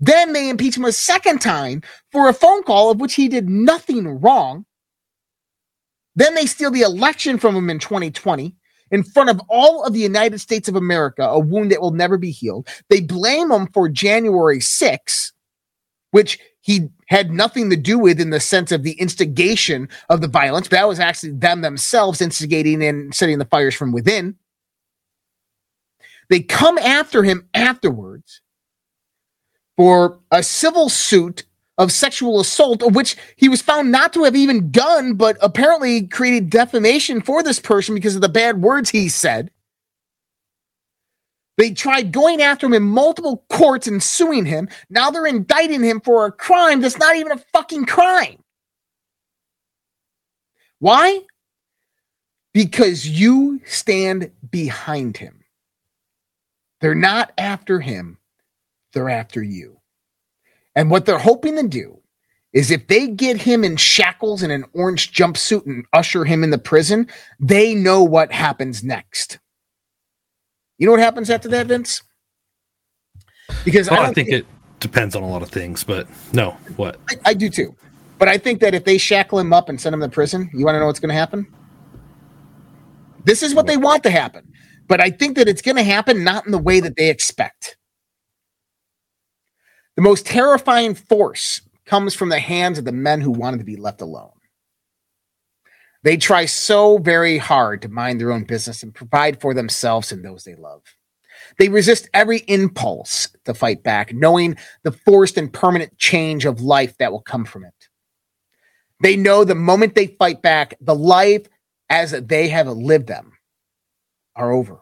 [0.00, 1.82] Then they impeach him a second time
[2.12, 4.64] for a phone call of which he did nothing wrong.
[6.14, 8.54] Then they steal the election from him in 2020
[8.90, 12.16] in front of all of the United States of America, a wound that will never
[12.16, 12.68] be healed.
[12.88, 15.32] They blame him for January 6,
[16.12, 20.28] which he had nothing to do with in the sense of the instigation of the
[20.28, 20.68] violence.
[20.68, 24.36] That was actually them themselves instigating and setting the fires from within.
[26.30, 28.40] They come after him afterwards
[29.78, 31.44] for a civil suit
[31.78, 36.50] of sexual assault, which he was found not to have even done, but apparently created
[36.50, 39.52] defamation for this person because of the bad words he said.
[41.58, 44.68] They tried going after him in multiple courts and suing him.
[44.90, 48.42] Now they're indicting him for a crime that's not even a fucking crime.
[50.80, 51.20] Why?
[52.52, 55.44] Because you stand behind him.
[56.80, 58.18] They're not after him,
[58.92, 59.80] they're after you.
[60.74, 62.00] And what they're hoping to do
[62.52, 66.50] is if they get him in shackles and an orange jumpsuit and usher him in
[66.50, 67.06] the prison,
[67.38, 69.38] they know what happens next.
[70.78, 72.02] You know what happens after that, Vince?
[73.64, 74.46] Because well, I, I, think, think it
[74.80, 76.98] depends on a lot of things, but no, what?
[77.10, 77.74] I, I do too.
[78.18, 80.64] But I think that if they shackle him up and send him to prison, you
[80.64, 81.46] want to know what's going to happen?
[83.24, 84.50] This is what they want to happen.
[84.88, 87.77] But I think that it's going to happen not in the way that they expect.
[89.98, 93.74] The most terrifying force comes from the hands of the men who wanted to be
[93.74, 94.30] left alone.
[96.04, 100.24] They try so very hard to mind their own business and provide for themselves and
[100.24, 100.82] those they love.
[101.58, 106.96] They resist every impulse to fight back, knowing the forced and permanent change of life
[106.98, 107.88] that will come from it.
[109.02, 111.48] They know the moment they fight back, the life
[111.90, 113.32] as they have lived them
[114.36, 114.78] are over.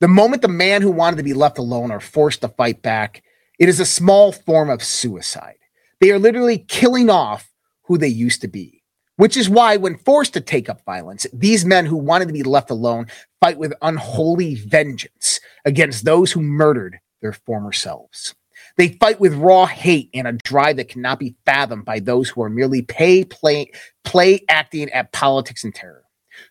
[0.00, 3.22] The moment the man who wanted to be left alone are forced to fight back,
[3.58, 5.58] it is a small form of suicide.
[6.00, 7.48] They are literally killing off
[7.84, 8.82] who they used to be,
[9.16, 12.42] which is why, when forced to take up violence, these men who wanted to be
[12.42, 13.06] left alone
[13.40, 18.34] fight with unholy vengeance against those who murdered their former selves.
[18.76, 22.42] They fight with raw hate and a drive that cannot be fathomed by those who
[22.42, 23.70] are merely pay play
[24.04, 26.04] play acting at politics and terror.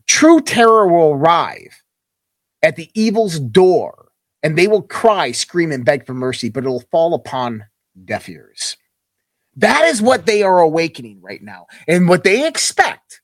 [0.08, 1.84] True terror will arrive
[2.62, 4.11] at the evil's door,
[4.44, 7.66] and they will cry, scream, and beg for mercy, but it'll fall upon
[8.06, 8.78] deaf ears.
[9.56, 11.68] That is what they are awakening right now.
[11.88, 13.22] And what they expect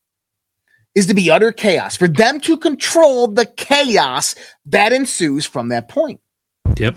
[0.94, 5.88] is to be utter chaos, for them to control the chaos that ensues from that
[5.88, 6.20] point.
[6.76, 6.96] Yep.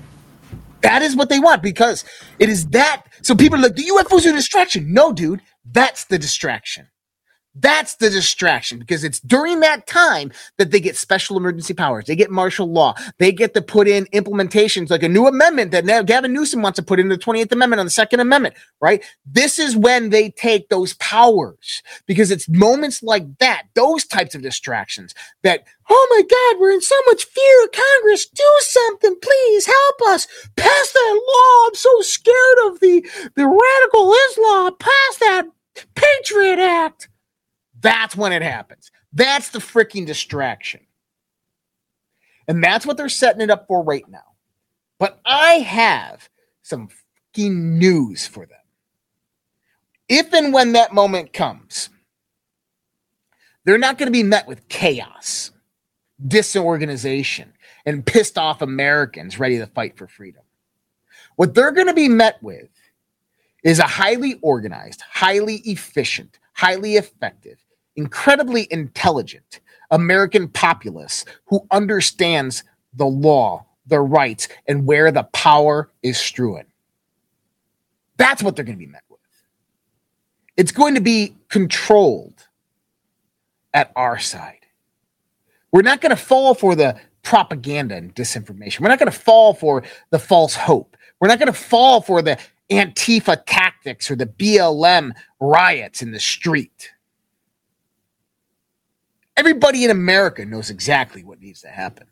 [0.80, 2.04] That is what they want because
[2.38, 3.02] it is that.
[3.22, 4.92] So people are like, the UFOs are a distraction.
[4.92, 6.88] No, dude, that's the distraction.
[7.54, 12.06] That's the distraction because it's during that time that they get special emergency powers.
[12.06, 12.94] They get martial law.
[13.18, 16.76] They get to put in implementations like a new amendment that now Gavin Newsom wants
[16.76, 19.04] to put in the 28th Amendment on the Second Amendment, right?
[19.26, 24.42] This is when they take those powers because it's moments like that, those types of
[24.42, 27.68] distractions that, oh my God, we're in so much fear.
[27.72, 30.28] Congress, do something, please help us.
[30.56, 31.66] Pass that law.
[31.66, 34.76] I'm so scared of the, the radical Islam.
[34.78, 35.46] Pass that
[35.96, 37.08] Patriot Act.
[37.80, 38.90] That's when it happens.
[39.12, 40.80] That's the freaking distraction.
[42.48, 44.18] And that's what they're setting it up for right now.
[44.98, 46.28] But I have
[46.62, 46.88] some
[47.32, 48.58] fucking news for them.
[50.08, 51.90] If and when that moment comes,
[53.64, 55.52] they're not going to be met with chaos,
[56.26, 57.52] disorganization,
[57.86, 60.42] and pissed off Americans ready to fight for freedom.
[61.36, 62.68] What they're going to be met with
[63.62, 67.58] is a highly organized, highly efficient, highly effective,
[68.00, 76.18] incredibly intelligent American populace who understands the law, the rights, and where the power is
[76.18, 76.66] strewing.
[78.16, 79.20] That's what they're going to be met with.
[80.56, 82.46] It's going to be controlled
[83.72, 84.66] at our side.
[85.72, 88.80] We're not going to fall for the propaganda and disinformation.
[88.80, 90.96] We're not going to fall for the false hope.
[91.20, 92.38] We're not going to fall for the
[92.70, 96.90] Antifa tactics or the BLM riots in the street.
[99.36, 102.06] Everybody in America knows exactly what needs to happen.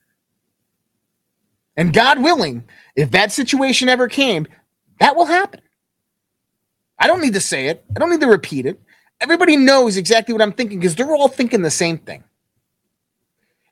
[1.77, 2.64] And God willing,
[2.97, 4.47] if that situation ever came,
[4.99, 5.61] that will happen.
[6.99, 8.81] I don't need to say it, I don't need to repeat it.
[9.21, 12.25] Everybody knows exactly what I'm thinking because they're all thinking the same thing.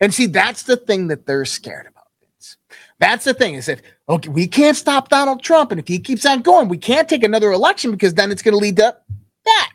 [0.00, 2.04] And see, that's the thing that they're scared about.
[2.20, 2.56] Vince.
[2.98, 6.26] That's the thing is if okay, we can't stop Donald Trump, and if he keeps
[6.26, 8.96] on going, we can't take another election because then it's going to lead to
[9.44, 9.72] that.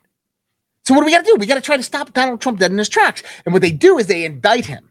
[0.84, 1.36] So what do we got to do?
[1.40, 3.24] We got to try to stop Donald Trump dead in his tracks.
[3.46, 4.90] And what they do is they indict him.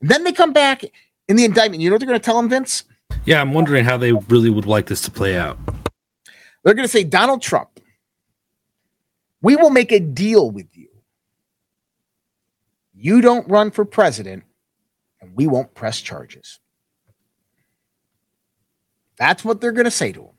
[0.00, 0.84] then they come back
[1.28, 1.82] in the indictment.
[1.82, 2.84] You know what they're going to tell him, Vince?
[3.24, 5.58] Yeah, I'm wondering how they really would like this to play out.
[6.62, 7.80] They're going to say, Donald Trump,
[9.40, 10.88] we will make a deal with you.
[12.92, 14.44] You don't run for president,
[15.20, 16.58] and we won't press charges.
[19.18, 20.34] That's what they're going to say to him.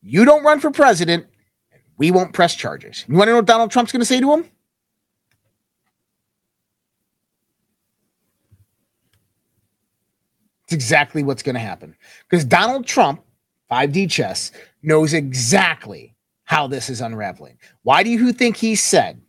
[0.00, 1.26] You don't run for president,
[2.02, 3.04] we won't press charges.
[3.06, 4.44] You want to know what Donald Trump's going to say to him?
[10.64, 11.94] It's exactly what's going to happen.
[12.28, 13.22] Because Donald Trump,
[13.70, 14.50] 5D chess,
[14.82, 17.56] knows exactly how this is unraveling.
[17.84, 19.22] Why do you think he said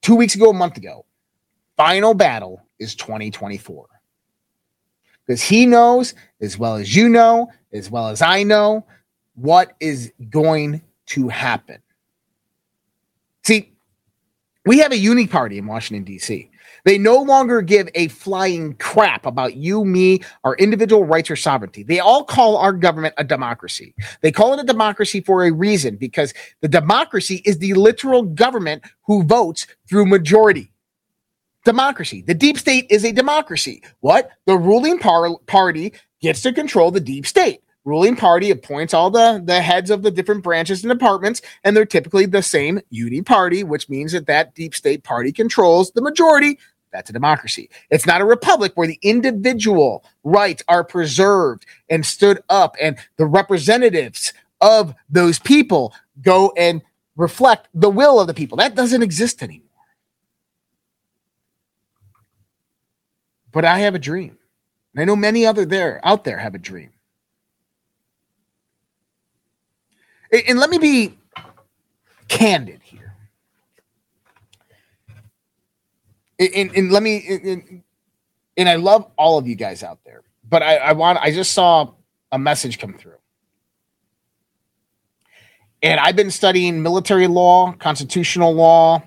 [0.00, 1.04] two weeks ago, a month ago,
[1.76, 3.86] final battle is 2024?
[5.26, 8.86] Because he knows, as well as you know, as well as I know,
[9.34, 11.78] what is going to happen.
[13.44, 13.72] See,
[14.64, 16.50] we have a uni party in Washington, D.C.
[16.84, 21.82] They no longer give a flying crap about you, me, our individual rights or sovereignty.
[21.82, 23.94] They all call our government a democracy.
[24.20, 28.84] They call it a democracy for a reason because the democracy is the literal government
[29.04, 30.72] who votes through majority.
[31.64, 32.22] Democracy.
[32.22, 33.82] The deep state is a democracy.
[34.00, 34.30] What?
[34.46, 39.40] The ruling par- party gets to control the deep state ruling party appoints all the,
[39.42, 43.62] the heads of the different branches and departments, and they're typically the same uni party,
[43.64, 46.58] which means that that deep state party controls the majority.
[46.92, 47.70] That's a democracy.
[47.90, 53.26] It's not a republic where the individual rights are preserved and stood up, and the
[53.26, 56.82] representatives of those people go and
[57.14, 58.56] reflect the will of the people.
[58.56, 59.62] That doesn't exist anymore.
[63.52, 64.36] But I have a dream.
[64.92, 66.90] And I know many other there out there have a dream.
[70.32, 71.18] And let me be
[72.28, 73.14] candid here.
[76.38, 77.82] And, and let me, and,
[78.56, 81.52] and I love all of you guys out there, but I, I want, I just
[81.52, 81.92] saw
[82.32, 83.14] a message come through.
[85.82, 89.02] And I've been studying military law, constitutional law,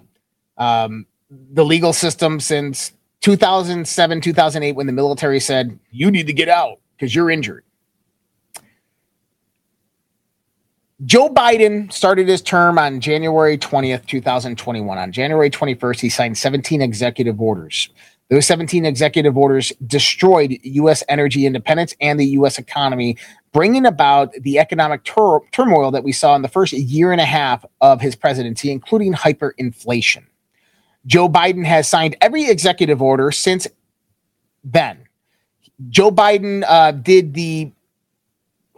[0.58, 6.48] um, the legal system since 2007, 2008, when the military said, you need to get
[6.48, 7.64] out because you're injured.
[11.06, 14.98] Joe Biden started his term on January 20th, 2021.
[14.98, 17.90] On January 21st, he signed 17 executive orders.
[18.30, 21.02] Those 17 executive orders destroyed U.S.
[21.08, 22.60] energy independence and the U.S.
[22.60, 23.18] economy,
[23.54, 27.26] bringing about the economic tur- turmoil that we saw in the first year and a
[27.26, 30.26] half of his presidency, including hyperinflation.
[31.06, 33.68] Joe Biden has signed every executive order since
[34.66, 35.08] then.
[35.88, 37.72] Joe Biden uh, did the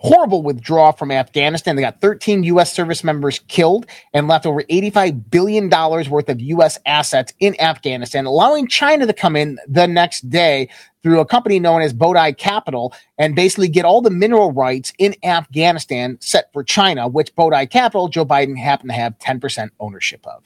[0.02, 1.76] horrible withdrawal from Afghanistan.
[1.76, 2.74] They got 13 U.S.
[2.74, 6.80] service members killed and left over $85 billion worth of U.S.
[6.88, 10.70] assets in Afghanistan, allowing China to come in the next day
[11.04, 15.16] through a company known as Bodai Capital and basically get all the mineral rights in
[15.24, 20.44] Afghanistan set for China, which Bodai Capital, Joe Biden happened to have 10% ownership of.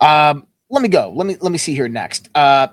[0.00, 1.12] Um, let me go.
[1.14, 2.28] Let me let me see here next.
[2.34, 2.68] Uh,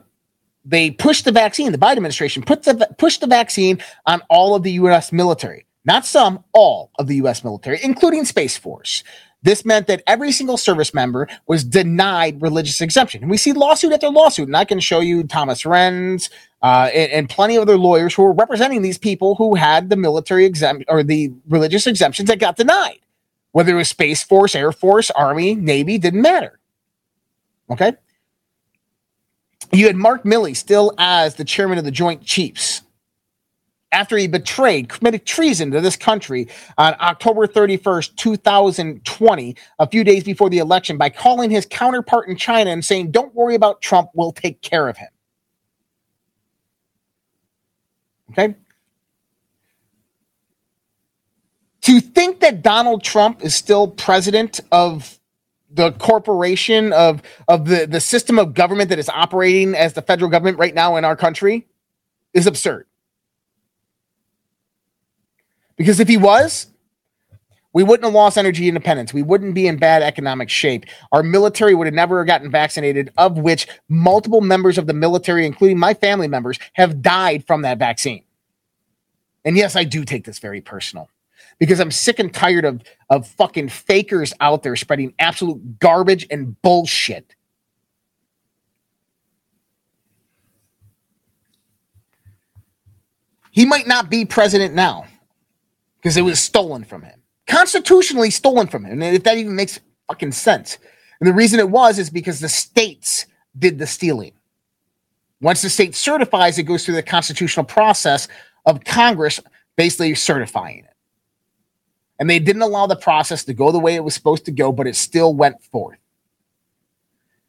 [0.65, 1.71] they pushed the vaccine.
[1.71, 5.11] The Biden administration put the pushed the vaccine on all of the U.S.
[5.11, 7.43] military, not some, all of the U.S.
[7.43, 9.03] military, including Space Force.
[9.43, 13.21] This meant that every single service member was denied religious exemption.
[13.21, 14.47] And we see lawsuit after lawsuit.
[14.47, 16.31] And I can show you Thomas Renz
[16.63, 19.95] uh, and, and, plenty of other lawyers who were representing these people who had the
[19.95, 22.97] military exempt or the religious exemptions that got denied.
[23.51, 26.59] Whether it was Space Force, Air Force, Army, Navy, didn't matter.
[27.69, 27.93] Okay
[29.71, 32.81] you had Mark Milley still as the chairman of the Joint Chiefs
[33.95, 40.23] after he betrayed, committed treason to this country on October 31st, 2020, a few days
[40.23, 44.09] before the election, by calling his counterpart in China and saying, Don't worry about Trump,
[44.13, 45.07] we'll take care of him.
[48.31, 48.55] Okay?
[51.83, 55.19] To think that Donald Trump is still president of
[55.75, 60.29] the corporation of of the the system of government that is operating as the federal
[60.29, 61.67] government right now in our country
[62.33, 62.85] is absurd.
[65.77, 66.67] Because if he was,
[67.73, 69.13] we wouldn't have lost energy independence.
[69.13, 70.85] We wouldn't be in bad economic shape.
[71.11, 75.77] Our military would have never gotten vaccinated, of which multiple members of the military, including
[75.77, 78.23] my family members, have died from that vaccine.
[79.43, 81.09] And yes, I do take this very personal
[81.59, 86.59] because I'm sick and tired of of fucking fakers out there spreading absolute garbage and
[86.61, 87.35] bullshit.
[93.51, 95.05] He might not be president now
[95.97, 97.21] because it was stolen from him.
[97.47, 99.01] Constitutionally stolen from him.
[99.01, 100.77] And if that even makes fucking sense.
[101.21, 103.27] And the reason it was is because the states
[103.57, 104.33] did the stealing.
[105.39, 108.27] Once the state certifies, it goes through the constitutional process
[108.65, 109.39] of Congress
[109.77, 110.94] basically certifying it
[112.19, 114.71] and they didn't allow the process to go the way it was supposed to go,
[114.71, 115.99] but it still went forth.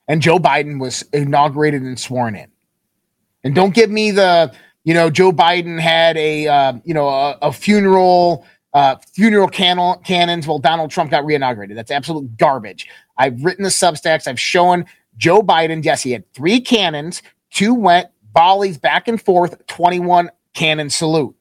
[0.08, 2.50] And Joe Biden was inaugurated and sworn in.
[3.44, 4.52] And don't give me the,
[4.84, 10.00] you know, Joe Biden had a, uh, you know, a, a funeral, uh, funeral can-
[10.04, 11.76] cannons while Donald Trump got reinaugurated.
[11.76, 12.88] That's absolute garbage.
[13.18, 14.26] I've written the substacks.
[14.26, 14.84] I've shown
[15.16, 15.84] Joe Biden.
[15.84, 17.22] Yes, he had three cannons.
[17.50, 19.64] Two went volleys back and forth.
[19.68, 21.36] Twenty-one cannon salute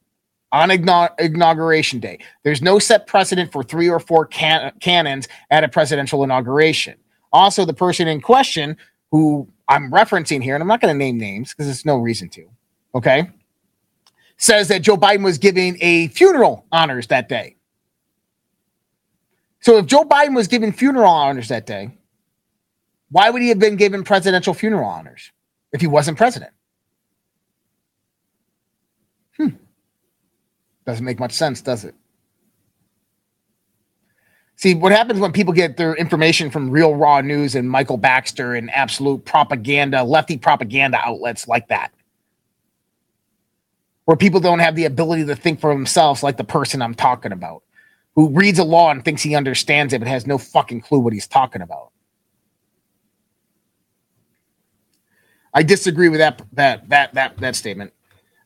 [0.55, 0.71] on
[1.19, 2.17] inauguration day.
[2.43, 6.95] There's no set precedent for three or four can- cannons at a presidential inauguration.
[7.33, 8.77] Also, the person in question,
[9.11, 12.29] who I'm referencing here, and I'm not going to name names because there's no reason
[12.29, 12.47] to,
[12.95, 13.29] okay,
[14.37, 17.57] says that Joe Biden was giving a funeral honors that day.
[19.59, 21.89] So if Joe Biden was giving funeral honors that day,
[23.09, 25.31] why would he have been given presidential funeral honors
[25.73, 26.51] if he wasn't president?
[30.85, 31.95] Doesn't make much sense, does it?
[34.57, 38.55] See, what happens when people get their information from real raw news and Michael Baxter
[38.55, 41.91] and absolute propaganda, lefty propaganda outlets like that?
[44.05, 47.31] Where people don't have the ability to think for themselves, like the person I'm talking
[47.31, 47.63] about,
[48.15, 51.11] who reads a law and thinks he understands it, but has no fucking clue what
[51.11, 51.91] he's talking about.
[55.53, 57.93] I disagree with that that that that that statement.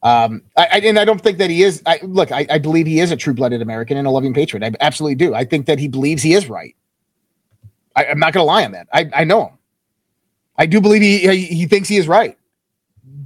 [0.02, 1.82] Um, I, I, and I don't think that he is.
[1.86, 4.64] I, look, I, I believe he is a true-blooded American and a loving patriot.
[4.64, 5.36] I absolutely do.
[5.36, 6.76] I think that he believes he is right.
[7.96, 8.88] I, am not going to lie on that.
[8.94, 9.58] I, I know him.
[10.58, 12.38] I do believe he, he he thinks he is right,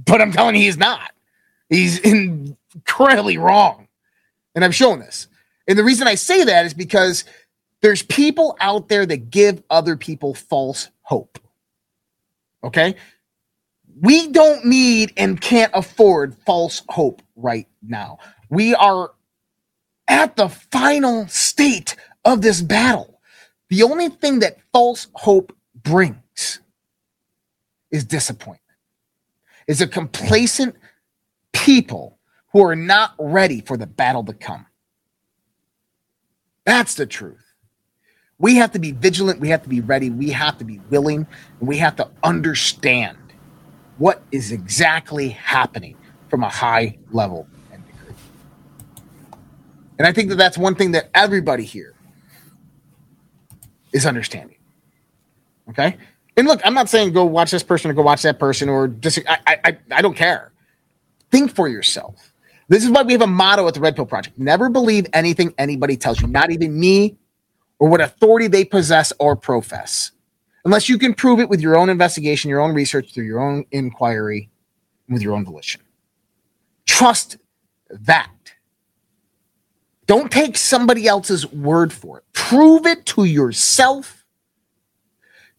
[0.06, 1.12] but I'm telling you, he's not.
[1.68, 3.88] He's incredibly wrong,
[4.54, 5.28] and I've shown this.
[5.68, 7.24] And the reason I say that is because
[7.84, 11.38] There's people out there that give other people false hope.
[12.64, 12.94] Okay?
[14.00, 18.18] We don't need and can't afford false hope right now.
[18.50, 19.12] We are
[20.08, 23.20] at the final state of this battle.
[23.68, 26.60] The only thing that false hope brings
[27.90, 28.60] is disappointment,
[29.68, 30.74] is a complacent
[31.52, 32.18] people
[32.52, 34.66] who are not ready for the battle to come.
[36.64, 37.44] That's the truth.
[38.38, 39.40] We have to be vigilant.
[39.40, 40.10] We have to be ready.
[40.10, 41.26] We have to be willing.
[41.60, 43.16] And we have to understand
[43.98, 45.96] what is exactly happening
[46.28, 48.14] from a high level and degree.
[49.98, 51.94] And I think that that's one thing that everybody here
[53.92, 54.56] is understanding.
[55.68, 55.96] Okay.
[56.36, 58.88] And look, I'm not saying go watch this person or go watch that person or
[58.88, 60.52] dis- I, I, I don't care.
[61.30, 62.32] Think for yourself.
[62.68, 64.38] This is why we have a motto at the Red Pill Project.
[64.38, 67.16] Never believe anything anybody tells you, not even me
[67.78, 70.12] or what authority they possess or profess,
[70.64, 73.64] unless you can prove it with your own investigation, your own research, through your own
[73.70, 74.50] inquiry,
[75.08, 75.80] with your own volition.
[76.86, 77.38] Trust
[77.90, 78.30] that.
[80.06, 82.24] Don't take somebody else's word for it.
[82.32, 84.24] Prove it to yourself.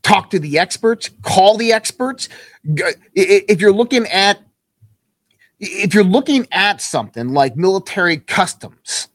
[0.03, 2.29] Talk to the experts, call the experts.
[3.15, 4.39] If you're looking at
[5.59, 9.07] if you're looking at something like military customs,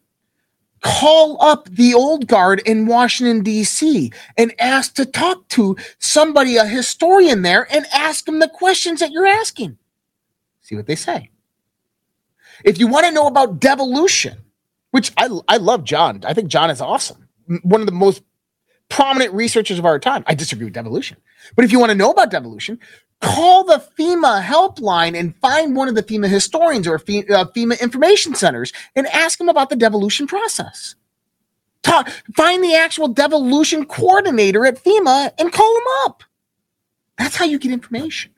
[0.82, 6.64] call up the old guard in Washington, D.C., and ask to talk to somebody, a
[6.64, 9.76] historian there, and ask them the questions that you're asking.
[10.60, 11.30] See what they say.
[12.64, 14.38] If you want to know about devolution,
[14.90, 17.28] which I, I love John, I think John is awesome.
[17.62, 18.22] One of the most
[18.90, 20.22] prominent researchers of our time.
[20.26, 21.16] I disagree with devolution.
[21.56, 22.78] But if you want to know about devolution,
[23.22, 28.34] call the FEMA helpline and find one of the FEMA historians or FEMA uh, information
[28.34, 30.96] centers and ask them about the devolution process.
[31.82, 36.22] Talk, find the actual devolution coordinator at FEMA and call them up.
[37.16, 38.32] That's how you get information.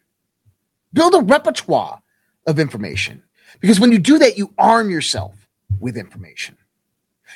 [0.93, 2.03] Build a repertoire
[2.47, 3.23] of information
[3.61, 5.49] because when you do that, you arm yourself
[5.81, 6.57] with information.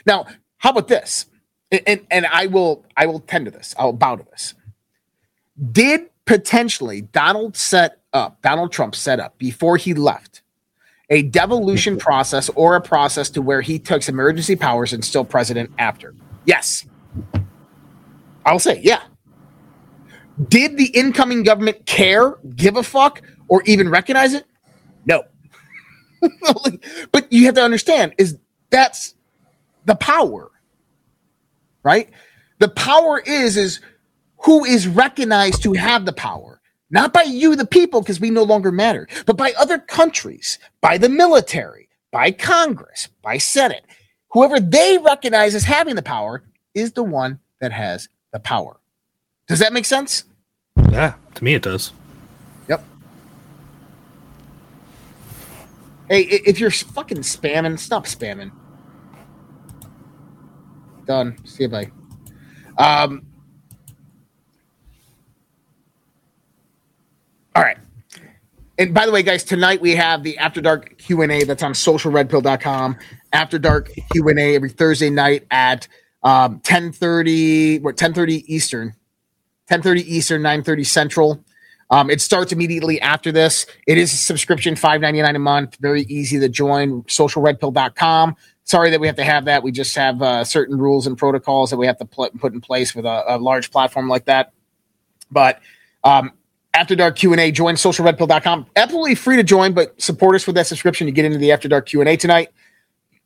[0.05, 0.27] Now,
[0.59, 1.27] how about this?
[1.71, 3.75] And, and I will I will tend to this.
[3.79, 4.55] I'll bow to this.
[5.73, 10.43] Did potentially Donald set up, Donald Trump set up before he left
[11.11, 15.71] a devolution process or a process to where he took emergency powers and still president
[15.79, 16.15] after.
[16.45, 16.87] Yes.
[18.45, 19.03] I'll say, yeah.
[20.49, 24.45] Did the incoming government care, give a fuck, or even recognize it?
[25.07, 25.25] No.
[27.13, 28.39] but you have to understand is
[28.71, 29.15] that's
[29.87, 30.51] the power.
[31.87, 32.11] Right?
[32.59, 33.81] The power is is
[34.39, 36.61] who is recognized to have the power,
[36.91, 40.99] not by you, the people, because we no longer matter, but by other countries, by
[40.99, 43.85] the military, by Congress, by Senate.
[44.33, 46.43] Whoever they recognize as having the power
[46.75, 48.81] is the one that has the power.
[49.47, 50.25] Does that make sense?
[50.91, 51.93] Yeah, to me it does.
[52.69, 52.85] Yep.
[56.09, 58.51] Hey, if you're fucking spamming, stop spamming.
[61.07, 61.37] Done.
[61.45, 61.91] See you, bye.
[62.79, 63.27] Um,
[67.57, 67.79] All right.
[68.79, 71.63] And by the way, guys, tonight we have the After Dark Q and A that's
[71.63, 72.99] on socialredpill.com.
[73.33, 75.89] After Dark Q and A every Thursday night at
[76.23, 78.95] um, 10:30, what 10:30 Eastern,
[79.71, 81.46] 10:30 Eastern, 9:30 Central.
[81.91, 83.67] Um, it starts immediately after this.
[83.87, 85.77] It is a subscription, $5.99 a month.
[85.81, 87.03] Very easy to join.
[87.05, 88.37] Socialredpill.com.
[88.65, 89.63] Sorry that we have to have that.
[89.63, 92.61] We just have uh, certain rules and protocols that we have to put, put in
[92.61, 94.53] place with a, a large platform like that.
[95.31, 95.61] But
[96.03, 96.33] um,
[96.75, 98.67] after Dark Q&A, join socialredpill.com.
[98.75, 101.07] Absolutely free to join, but support us with that subscription.
[101.07, 102.51] You get into the After Dark Q&A tonight.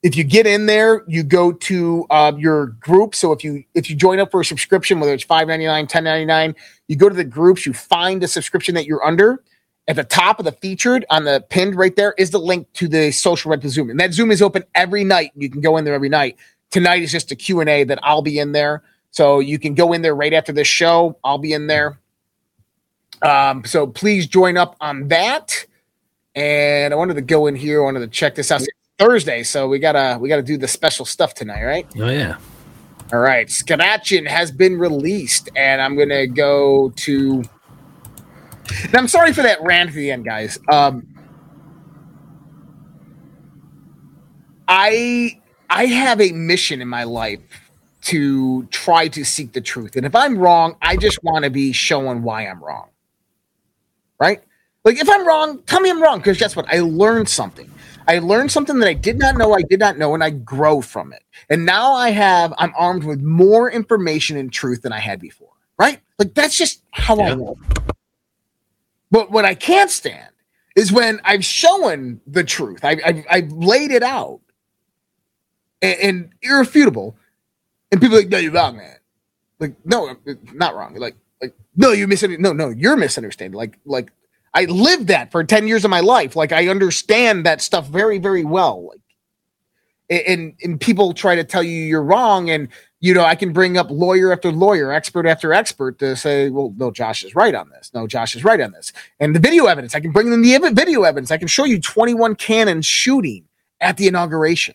[0.03, 3.15] If you get in there, you go to uh, your group.
[3.15, 5.87] So if you if you join up for a subscription, whether it's five ninety nine,
[5.87, 6.55] ten ninety nine,
[6.89, 9.43] you go to the groups, you find the subscription that you're under.
[9.89, 12.87] At the top of the featured on the pinned right there is the link to
[12.87, 13.91] the social red Zoom.
[13.91, 15.33] And that Zoom is open every night.
[15.35, 16.37] You can go in there every night.
[16.71, 18.85] Tonight is just a Q&A that I'll be in there.
[19.11, 21.19] So you can go in there right after this show.
[21.25, 21.99] I'll be in there
[23.23, 25.67] um, so please join up on that.
[26.35, 27.83] And I wanted to go in here.
[27.83, 28.63] I wanted to check this out.
[29.01, 31.87] Thursday, so we gotta we gotta do the special stuff tonight, right?
[31.97, 32.37] Oh yeah.
[33.13, 33.49] All right.
[33.49, 37.43] Scatachin has been released, and I'm gonna go to.
[38.85, 40.59] And I'm sorry for that rant at the end, guys.
[40.71, 41.07] Um,
[44.69, 45.41] I
[45.71, 47.41] I have a mission in my life
[48.03, 51.73] to try to seek the truth, and if I'm wrong, I just want to be
[51.73, 52.91] showing why I'm wrong
[54.21, 54.43] right?
[54.85, 56.67] Like if I'm wrong, tell me I'm wrong because guess what?
[56.73, 57.71] I learned something.
[58.11, 60.81] I learned something that I did not know I did not know, and I grow
[60.81, 61.23] from it.
[61.49, 65.53] And now I have, I'm armed with more information and truth than I had before,
[65.79, 66.01] right?
[66.19, 67.35] Like that's just how I Yeah.
[67.35, 67.59] roll.
[69.13, 70.33] But what I can't stand
[70.75, 74.41] is when I've shown the truth, I've, I've, I've laid it out
[75.81, 77.17] and, and irrefutable,
[77.93, 78.97] and people are like, no, you're wrong, man.
[79.61, 80.97] Like, no, it's not wrong.
[80.97, 82.43] Like, like, no, you misunderstand.
[82.43, 83.57] No, no, you're misunderstanding.
[83.57, 84.11] Like, like
[84.53, 86.35] I lived that for 10 years of my life.
[86.35, 88.89] Like I understand that stuff very, very well.
[88.89, 89.01] Like
[90.11, 92.51] and and people try to tell you you're wrong.
[92.51, 92.69] And
[92.99, 96.75] you know, I can bring up lawyer after lawyer, expert after expert to say, well,
[96.77, 97.91] no, Josh is right on this.
[97.95, 98.93] No, Josh is right on this.
[99.21, 101.31] And the video evidence, I can bring them the video evidence.
[101.31, 103.45] I can show you 21 cannons shooting
[103.81, 104.75] at the inauguration.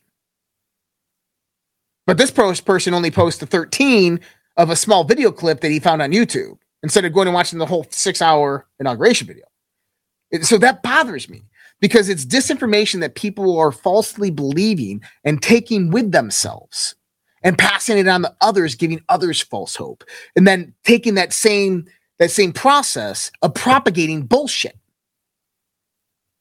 [2.08, 4.20] But this post person only posted 13
[4.58, 7.60] of a small video clip that he found on YouTube instead of going and watching
[7.60, 9.46] the whole six hour inauguration video.
[10.42, 11.44] So that bothers me
[11.80, 16.96] because it's disinformation that people are falsely believing and taking with themselves
[17.44, 20.04] and passing it on to others, giving others false hope,
[20.36, 21.86] and then taking that same
[22.18, 24.78] that same process of propagating bullshit.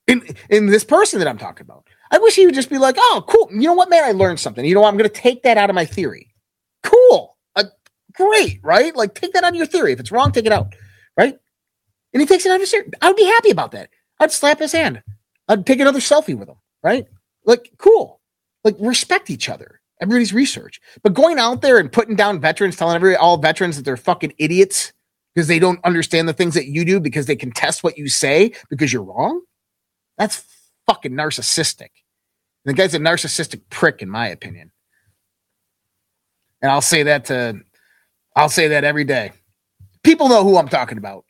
[0.07, 2.95] In in this person that I'm talking about, I wish he would just be like,
[2.97, 3.49] "Oh, cool.
[3.51, 4.03] You know what, man?
[4.03, 4.65] I learned something.
[4.65, 4.89] You know what?
[4.89, 6.33] I'm going to take that out of my theory.
[6.83, 7.65] Cool, uh,
[8.13, 8.95] great, right?
[8.95, 9.93] Like take that out of your theory.
[9.93, 10.73] If it's wrong, take it out,
[11.17, 11.37] right?"
[12.15, 12.89] And he takes it out of his theory.
[13.01, 13.89] I would be happy about that.
[14.21, 15.03] I'd slap his hand.
[15.49, 17.05] I'd take another selfie with him, right?
[17.43, 18.21] Like, cool.
[18.63, 19.81] Like, respect each other.
[20.01, 20.79] Everybody's research.
[21.03, 24.31] But going out there and putting down veterans, telling every all veterans that they're fucking
[24.37, 24.93] idiots
[25.33, 28.53] because they don't understand the things that you do because they contest what you say
[28.69, 29.41] because you're wrong,
[30.17, 30.45] that's
[30.87, 31.89] fucking narcissistic.
[32.63, 34.71] And the guy's a narcissistic prick, in my opinion.
[36.61, 37.59] And I'll say that to
[38.37, 39.33] I'll say that every day.
[40.01, 41.25] People know who I'm talking about.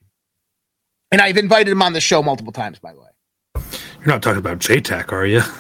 [1.12, 3.08] And I've invited him on the show multiple times, by the way.
[4.00, 5.42] You're not talking about JTAC, are you?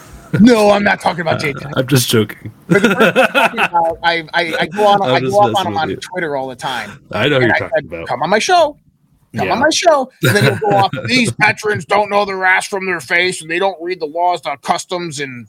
[0.42, 1.72] No, I'm not talking about uh, JTAC.
[1.78, 2.52] I'm just joking.
[2.70, 5.96] I, I, I go on, I I'm go off on him on you.
[5.98, 7.02] Twitter all the time.
[7.12, 8.08] I know who you're I talking about.
[8.08, 8.78] come on my show.
[9.36, 9.54] Come Yeah.
[9.54, 10.12] on my show.
[10.24, 10.92] And then he'll go off.
[11.08, 14.42] These veterans don't know their ass from their face and they don't read the laws,
[14.42, 15.48] the customs, and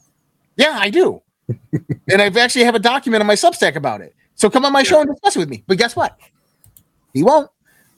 [0.57, 1.21] yeah, I do.
[2.09, 4.15] and I've actually have a document on my Substack about it.
[4.37, 5.65] So come on my show and discuss it with me.
[5.67, 6.17] But guess what?
[7.13, 7.51] He won't.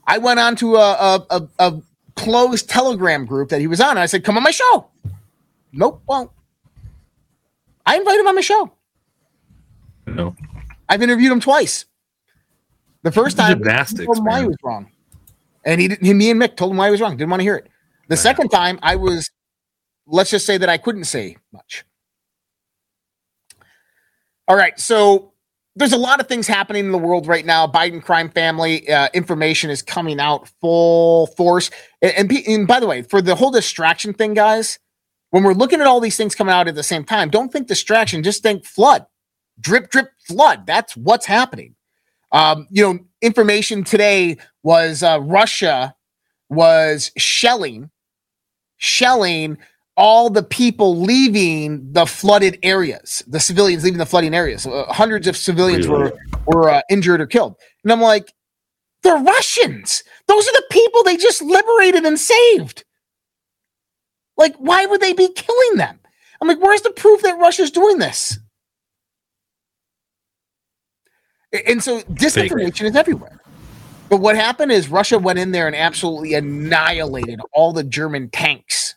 [0.06, 1.82] I went on to a, a, a, a
[2.18, 3.90] closed Telegram group that he was on.
[3.90, 4.88] And I said, come on my show.
[5.72, 6.30] Nope, won't.
[7.86, 8.72] I invited him on my show.
[10.06, 10.34] No.
[10.88, 11.84] I've interviewed him twice.
[13.02, 14.90] The first time, Gymnastics, told him why he was wrong,
[15.64, 17.16] and he, didn't- he, me and Mick told him why he was wrong.
[17.16, 17.68] Didn't want to hear it.
[18.08, 19.30] The second time, I was,
[20.06, 21.84] let's just say that I couldn't say much.
[24.48, 25.27] All right, so
[25.78, 27.66] there's a lot of things happening in the world right now.
[27.66, 31.70] Biden crime family uh, information is coming out full force,
[32.02, 34.78] and, and, and by the way, for the whole distraction thing, guys,
[35.30, 37.66] when we're looking at all these things coming out at the same time, don't think
[37.68, 38.22] distraction.
[38.22, 39.06] Just think flood
[39.60, 40.66] drip, drip, flood.
[40.66, 41.74] That's what's happening.
[42.32, 45.94] Um, you know, information today was uh, Russia
[46.50, 47.90] was shelling,
[48.76, 49.58] shelling
[49.98, 54.64] all the people leaving the flooded areas, the civilians leaving the flooding areas.
[54.64, 56.12] Uh, hundreds of civilians Really?
[56.12, 58.32] were were uh, injured or killed, and I'm like,
[59.02, 60.04] they're Russians.
[60.28, 62.84] Those are the people they just liberated and saved.
[64.36, 65.98] Like, why would they be killing them?
[66.40, 68.38] I'm like, where's the proof that Russia's doing this?
[71.66, 73.40] And so disinformation is everywhere.
[74.08, 78.94] But what happened is Russia went in there and absolutely annihilated all the German tanks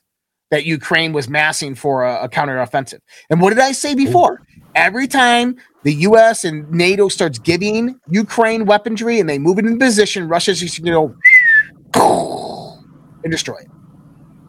[0.52, 3.00] that Ukraine was massing for a, a counteroffensive.
[3.30, 4.42] And what did I say before?
[4.76, 9.80] Every time the US and NATO starts giving Ukraine weaponry and they move it in
[9.80, 11.16] position, Russia's just going to
[11.94, 12.78] go
[13.24, 13.68] and destroy it,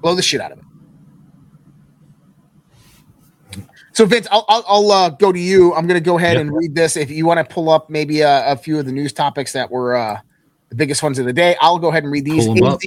[0.03, 0.65] blow the shit out of it.
[3.93, 5.75] So Vince, I'll I'll, I'll uh, go to you.
[5.75, 6.41] I'm going to go ahead Yep.
[6.41, 6.97] and read this.
[6.97, 9.71] If you want to pull up maybe a, a few of the news topics that
[9.71, 10.19] were uh,
[10.71, 12.47] the biggest ones of the day, I'll go ahead and read these.
[12.47, 12.81] Pull 'em up.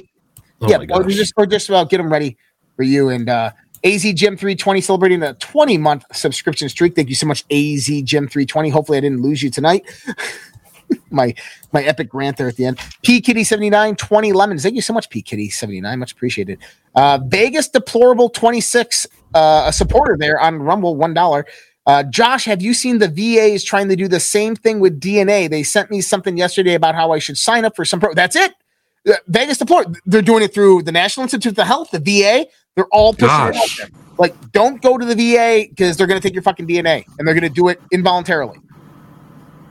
[0.62, 2.36] Oh yeah, or just or just about get them ready
[2.76, 3.08] for you.
[3.08, 3.52] And uh,
[3.84, 6.94] AZ Gym 320 celebrating a 20 month subscription streak.
[6.94, 8.68] Thank you so much, AZ Gym 320.
[8.70, 9.84] Hopefully, I didn't lose you tonight.
[11.10, 11.34] my
[11.72, 12.78] my epic rant there at the end.
[13.02, 14.62] P Kitty 79, 20 lemons.
[14.62, 15.98] Thank you so much, P Kitty 79.
[15.98, 16.58] Much appreciated.
[16.94, 21.44] Uh, Vegas Deplorable 26, uh, a supporter there on Rumble, $1.
[21.86, 25.48] Uh, Josh, have you seen the VAs trying to do the same thing with DNA?
[25.48, 28.12] They sent me something yesterday about how I should sign up for some pro.
[28.14, 28.54] That's it.
[29.08, 29.94] Uh, Vegas Deplorable.
[30.06, 32.46] They're doing it through the National Institute of Health, the VA.
[32.76, 33.88] They're all pushing it out there.
[34.18, 37.26] Like, don't go to the VA because they're going to take your fucking DNA and
[37.26, 38.58] they're going to do it involuntarily.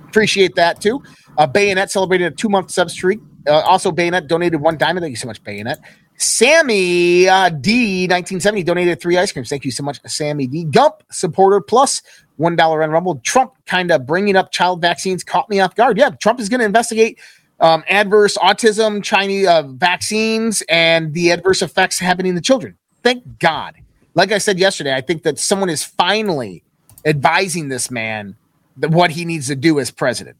[0.07, 1.01] Appreciate that too.
[1.37, 3.19] Uh, Bayonet celebrated a two month sub streak.
[3.47, 5.03] Uh, also, Bayonet donated one diamond.
[5.03, 5.79] Thank you so much, Bayonet.
[6.17, 9.49] Sammy uh, D, 1970, donated three ice creams.
[9.49, 10.63] Thank you so much, Sammy D.
[10.63, 12.01] Gump, supporter plus
[12.37, 13.19] 1 on Rumble.
[13.23, 15.97] Trump kind of bringing up child vaccines caught me off guard.
[15.97, 17.19] Yeah, Trump is going to investigate
[17.59, 22.77] um, adverse autism, Chinese uh, vaccines, and the adverse effects happening to children.
[23.05, 23.75] Thank God.
[24.15, 26.63] Like I said yesterday, I think that someone is finally
[27.05, 28.35] advising this man
[28.77, 30.37] that what he needs to do as president.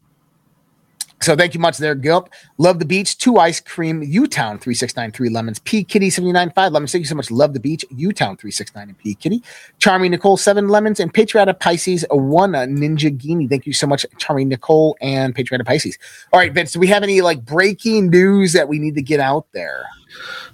[1.22, 2.28] So thank you much there, Gilp.
[2.58, 3.18] Love the beach.
[3.18, 4.02] Two ice cream.
[4.02, 5.60] Utown three six nine three lemons.
[5.60, 6.90] P Kitty seventy nine five lemons.
[6.90, 7.30] Thank you so much.
[7.30, 7.84] Love the beach.
[7.92, 9.44] Utown three six nine and P Kitty.
[9.78, 13.46] Charming Nicole seven lemons and Patriotic Pisces one Ninja Guinea.
[13.46, 15.98] Thank you so much, Charming Nicole and Patriotic Pisces.
[16.32, 16.72] All right, Vince.
[16.72, 19.86] Do we have any like breaking news that we need to get out there?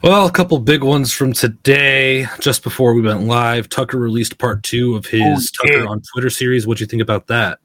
[0.03, 2.27] Well, a couple big ones from today.
[2.41, 6.29] Just before we went live, Tucker released part two of his Oh, Tucker on Twitter
[6.31, 6.67] series.
[6.67, 7.61] What do you think about that?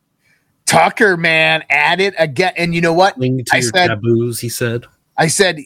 [0.66, 2.54] Tucker, man, at it again.
[2.56, 3.16] And you know what?
[3.20, 4.86] To I your said- taboos, he said.
[5.18, 5.58] I said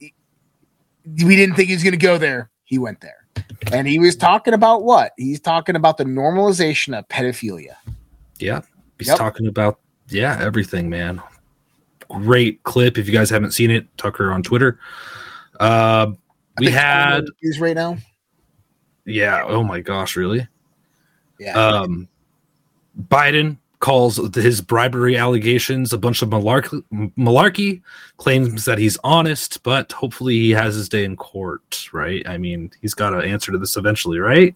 [0.00, 2.50] we didn't think he was going to go there.
[2.64, 3.26] He went there.
[3.70, 5.12] And he was talking about what?
[5.16, 7.76] He's talking about the normalization of pedophilia.
[8.40, 8.62] Yeah.
[8.98, 9.18] He's Yep.
[9.18, 9.78] talking about,
[10.08, 11.22] yeah, everything, man.
[12.08, 12.98] Great clip.
[12.98, 14.80] If you guys haven't seen it, Tucker on Twitter.
[15.60, 16.12] Uh,
[16.58, 17.96] we had, news right now.
[19.04, 19.44] yeah.
[19.44, 20.46] Oh my gosh, really?
[21.38, 21.52] Yeah.
[21.52, 22.08] Um,
[23.08, 26.82] Biden calls his bribery allegations a bunch of malarkey,
[27.18, 27.82] malarkey,
[28.16, 32.26] claims that he's honest, but hopefully he has his day in court, right?
[32.26, 34.54] I mean, he's got to answer to this eventually, right?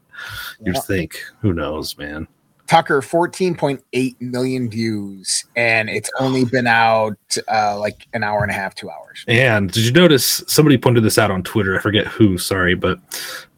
[0.65, 1.23] You think?
[1.41, 2.27] Who knows, man?
[2.71, 7.19] Tucker, 14.8 million views, and it's only been out
[7.49, 9.25] uh, like an hour and a half, two hours.
[9.27, 11.77] And did you notice somebody pointed this out on Twitter?
[11.77, 13.01] I forget who, sorry, but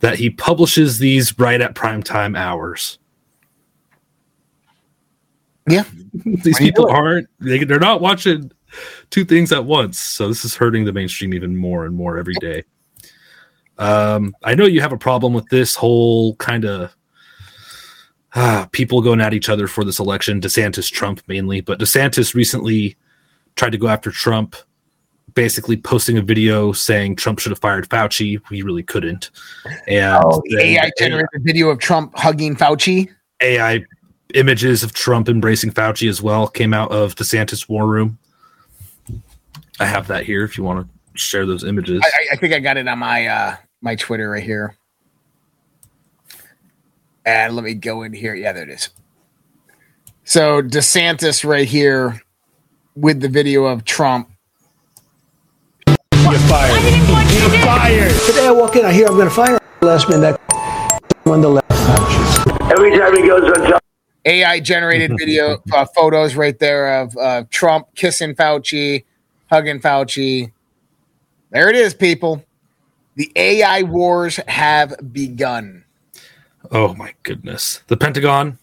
[0.01, 2.98] that he publishes these right at prime time hours.
[5.68, 5.84] Yeah.
[6.24, 8.51] These Why people aren't, they, they're not watching
[9.10, 9.98] two things at once.
[9.98, 12.64] So this is hurting the mainstream even more and more every day.
[13.76, 16.97] Um, I know you have a problem with this whole kind of
[18.34, 22.96] ah, people going at each other for this election, DeSantis, Trump mainly, but DeSantis recently
[23.56, 24.56] tried to go after Trump,
[25.34, 28.40] basically posting a video saying Trump should have fired Fauci.
[28.50, 29.30] We really couldn't.
[29.86, 33.09] And Oh, the AI generated video of Trump hugging Fauci.
[33.40, 33.84] AI
[34.34, 38.18] images of Trump embracing Fauci as well came out of DeSantis War Room.
[39.80, 42.00] I have that here if you want to share those images.
[42.02, 44.74] I, I- I think I got it on my uh, my Twitter right here.
[47.24, 48.34] And let me go in here.
[48.34, 48.90] Yeah, there it is.
[50.24, 52.22] So DeSantis right here
[52.94, 54.30] with the video of Trump.
[55.86, 56.82] You're fired.
[57.32, 58.12] You're fired.
[58.26, 59.58] Today I walk in, I hear I'm going to fire.
[59.80, 60.52] Last minute, that
[61.26, 61.70] on the left.
[62.70, 63.82] Every time he goes on top.
[64.24, 69.04] AI generated video uh, photos right there of uh, Trump kissing Fauci,
[69.50, 70.52] hugging Fauci.
[71.50, 72.44] There it is, people.
[73.16, 75.81] The AI wars have begun.
[76.72, 77.82] Oh my goodness.
[77.86, 78.58] The Pentagon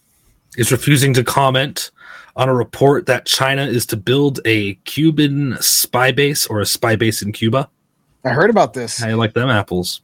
[0.57, 1.91] is refusing to comment
[2.35, 6.95] on a report that China is to build a Cuban spy base or a spy
[6.95, 7.69] base in Cuba.
[8.25, 9.01] I heard about this.
[9.01, 10.01] I like them apples?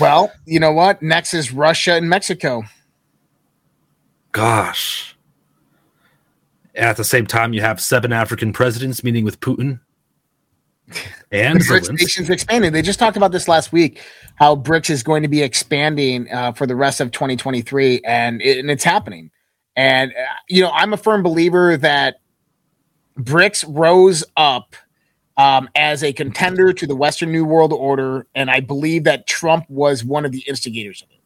[0.00, 1.02] Well, you know what?
[1.02, 2.62] Next is Russia and Mexico.
[4.32, 5.16] Gosh.
[6.74, 9.80] At the same time, you have seven African presidents meeting with Putin
[11.32, 12.00] and Zelensky.
[12.00, 12.72] nations expanding.
[12.72, 14.02] They just talked about this last week.
[14.36, 18.58] How BRICS is going to be expanding uh, for the rest of 2023, and, it,
[18.58, 19.30] and it's happening.
[19.76, 22.20] And uh, you know, I'm a firm believer that
[23.18, 24.74] BRICS rose up
[25.36, 29.66] um, as a contender to the Western New World Order, and I believe that Trump
[29.68, 31.18] was one of the instigators of it.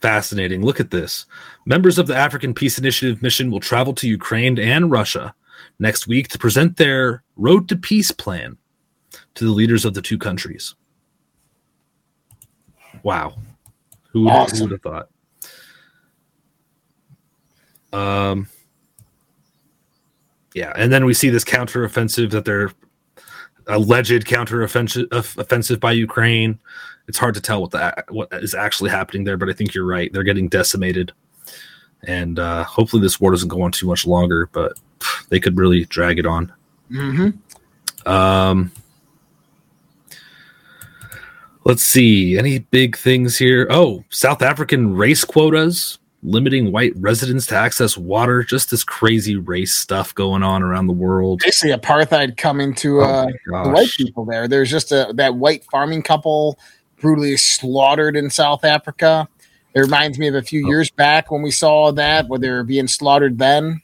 [0.00, 0.62] Fascinating.
[0.62, 1.26] Look at this.
[1.66, 5.34] Members of the African Peace Initiative mission will travel to Ukraine and Russia
[5.80, 8.56] next week to present their Road to Peace plan
[9.34, 10.74] to the leaders of the two countries.
[13.02, 13.34] Wow.
[14.12, 15.08] Who would, who would have thought?
[17.92, 18.48] Um,
[20.54, 22.70] yeah, and then we see this counteroffensive that they're
[23.66, 26.58] alleged counteroffensive of- offensive by Ukraine.
[27.08, 29.86] It's hard to tell what the what is actually happening there, but I think you're
[29.86, 30.12] right.
[30.12, 31.12] They're getting decimated,
[32.04, 34.48] and uh, hopefully this war doesn't go on too much longer.
[34.52, 34.78] But
[35.28, 36.52] they could really drag it on.
[36.90, 38.08] Mm-hmm.
[38.10, 38.72] Um,
[41.64, 42.38] let's see.
[42.38, 43.66] Any big things here?
[43.70, 48.42] Oh, South African race quotas limiting white residents to access water.
[48.42, 51.40] Just this crazy race stuff going on around the world.
[51.44, 53.26] Basically, apartheid coming to Oh uh,
[53.64, 54.48] the white people there.
[54.48, 56.58] There's just a that white farming couple
[57.00, 59.28] brutally slaughtered in South Africa.
[59.74, 60.68] It reminds me of a few Oh.
[60.68, 63.80] years back when we saw that, where they were being slaughtered then.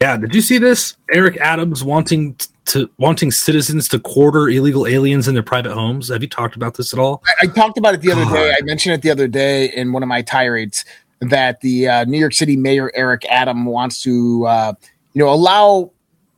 [0.00, 0.96] Yeah, did you see this?
[1.10, 6.08] Eric Adams wanting to wanting citizens to quarter illegal aliens in their private homes.
[6.08, 7.22] Have you talked about this at all?
[7.26, 8.34] I, I talked about it the other God.
[8.34, 8.52] day.
[8.52, 10.84] I mentioned it the other day in one of my tirades
[11.20, 14.72] that the uh, New York City Mayor Eric Adams wants to, uh,
[15.14, 15.92] you know, allow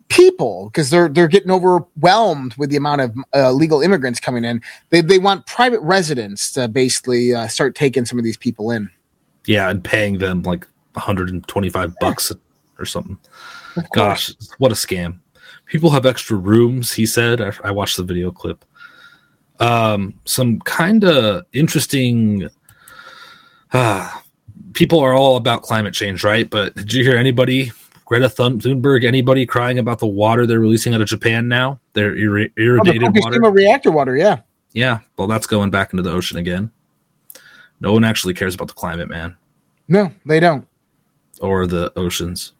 [0.08, 4.62] people because they're they're getting overwhelmed with the amount of uh, legal immigrants coming in.
[4.90, 8.90] They they want private residents to basically uh, start taking some of these people in.
[9.46, 12.32] Yeah, and paying them like 125 bucks
[12.78, 13.18] or something.
[13.92, 15.20] Gosh, what a scam.
[15.66, 17.40] People have extra rooms, he said.
[17.40, 18.64] I, I watched the video clip.
[19.60, 22.48] Um, some kind of interesting.
[23.72, 24.10] Uh,
[24.72, 26.48] people are all about climate change, right?
[26.48, 27.72] But did you hear anybody,
[28.06, 31.80] Greta Thun- Thunberg, anybody crying about the water they're releasing out of Japan now?
[31.92, 33.40] Their ir- Oh, the irrigated water.
[33.50, 34.40] Reactor water, yeah.
[34.72, 36.70] Yeah, well, that's going back into the ocean again.
[37.80, 39.36] No one actually cares about the climate, man,
[39.88, 40.66] No, they don't.
[41.40, 42.52] or the oceans.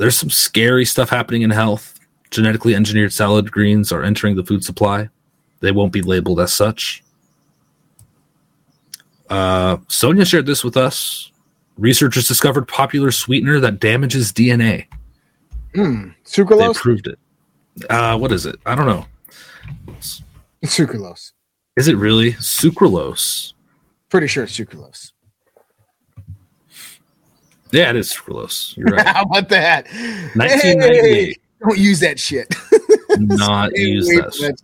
[0.00, 2.00] There's some scary stuff happening in health.
[2.30, 5.10] Genetically engineered salad greens are entering the food supply.
[5.60, 7.02] They won't be labeled as such.
[9.28, 11.30] Uh, Sonia shared this with us.
[11.76, 14.86] Researchers discovered popular sweetener that damages DNA.
[15.74, 16.04] Hmm.
[16.04, 16.76] They Sucralose.
[16.76, 17.18] proved it.
[17.90, 18.58] Uh, what is it?
[18.64, 19.04] I don't know.
[20.64, 21.32] Sucralose.
[21.76, 23.52] Is it really sucralose?
[24.08, 25.12] Pretty sure it's sucralose.
[27.72, 28.76] Yeah, it is sucralose.
[28.76, 29.06] You're right.
[29.16, 29.86] How about that?
[30.34, 31.02] 1998.
[31.02, 32.52] Hey, don't use that shit.
[33.18, 34.56] not use that.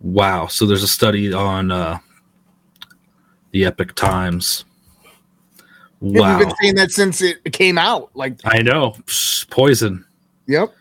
[0.00, 0.46] Wow.
[0.46, 1.98] So there's a study on uh,
[3.52, 4.64] the Epoch Times.
[6.00, 6.38] We've Wow.
[6.38, 8.10] been saying that since it came out.
[8.14, 8.92] Like, I know.
[9.06, 10.04] Psh, Poison.
[10.46, 10.74] yep.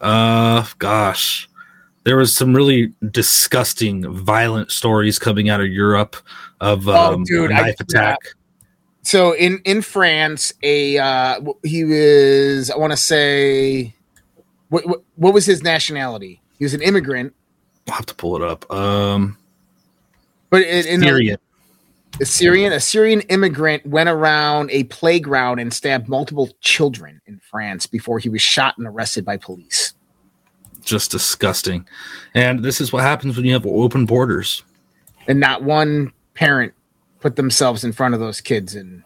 [0.00, 1.48] Uh, gosh.
[2.04, 6.14] There was some really disgusting, violent stories coming out of Europe
[6.60, 8.18] of Oh, um, dude, a I- knife attack.
[9.06, 13.94] So in in France, a uh, he was I want to say,
[14.68, 16.42] what, what what was his nationality?
[16.58, 17.32] He was an immigrant,
[17.86, 18.68] I'll have to pull it up.
[18.68, 19.38] Um,
[20.50, 21.38] but in, in Syrian.
[22.20, 27.86] a Syrian a Syrian immigrant went around a playground and stabbed multiple children in France
[27.86, 29.94] before he was shot and arrested by police.
[30.82, 31.86] Just disgusting.
[32.34, 34.64] And this is what happens when you have open borders.
[35.28, 36.74] and not one parent
[37.20, 39.02] put themselves in front of those kids and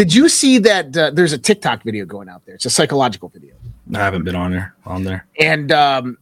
[0.00, 2.54] did you see that uh, there's a tiktok video going out there.
[2.54, 3.54] It's a psychological video.
[3.94, 4.74] I haven't been on there.
[4.86, 5.26] On there.
[5.38, 6.16] and um,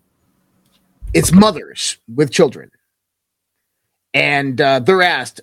[1.15, 2.73] it's mothers with children.
[4.13, 5.43] And uh, they're asked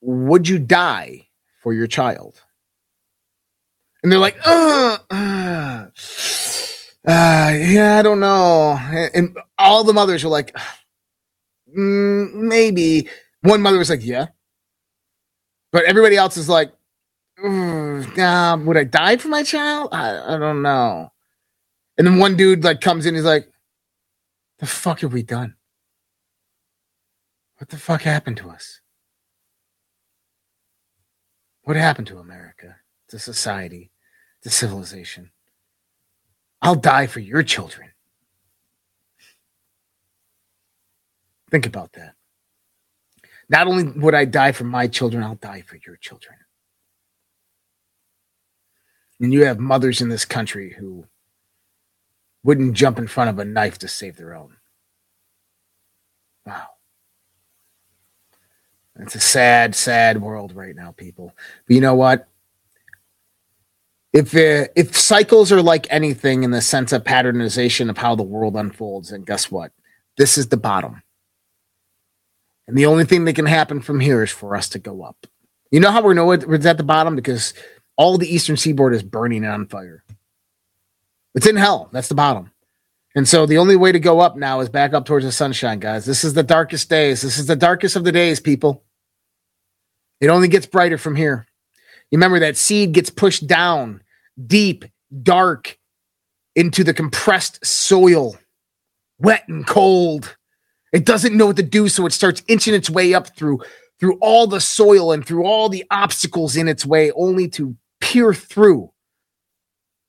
[0.00, 1.26] would you die
[1.62, 2.40] for your child?
[4.02, 5.86] And they're like uh, uh,
[7.06, 8.78] uh yeah i don't know.
[9.12, 10.56] And all the mothers were like
[11.76, 13.08] mm, maybe.
[13.42, 14.28] One mother was like yeah
[15.76, 16.72] but everybody else is like
[17.38, 19.90] "Mm, would i die for my child?
[19.92, 21.12] I, I don't know.
[21.98, 23.46] And then one dude like comes in he's like
[24.58, 25.54] the fuck have we done?
[27.58, 28.80] What the fuck happened to us?
[31.64, 32.76] What happened to america
[33.08, 33.90] to society
[34.44, 35.30] to civilization?
[36.62, 37.90] I'll die for your children.
[41.50, 42.14] Think about that
[43.48, 46.36] not only would I die for my children, I'll die for your children.
[49.20, 51.06] And you have mothers in this country who
[52.42, 54.56] wouldn't jump in front of a knife to save their own.
[56.44, 56.68] Wow.
[58.98, 61.34] It's a sad, sad world right now, people.
[61.66, 62.28] But you know what?
[64.12, 68.22] If uh, if cycles are like anything in the sense of patternization of how the
[68.22, 69.72] world unfolds, then guess what?
[70.16, 71.02] This is the bottom.
[72.68, 75.26] And the only thing that can happen from here is for us to go up.
[75.70, 77.14] You know how we know it- it's at the bottom?
[77.14, 77.54] Because
[77.96, 80.04] all the eastern seaboard is burning and on fire.
[81.34, 81.88] It's in hell.
[81.92, 82.50] That's the bottom.
[83.14, 85.78] And so the only way to go up now is back up towards the sunshine,
[85.78, 86.04] guys.
[86.04, 87.22] This is the darkest days.
[87.22, 88.84] This is the darkest of the days, people.
[90.20, 91.46] It only gets brighter from here.
[92.10, 94.02] You remember that seed gets pushed down
[94.46, 94.84] deep,
[95.22, 95.78] dark
[96.54, 98.36] into the compressed soil,
[99.18, 100.36] wet and cold.
[100.92, 103.60] It doesn't know what to do, so it starts inching its way up through
[103.98, 108.34] through all the soil and through all the obstacles in its way, only to peer
[108.34, 108.92] through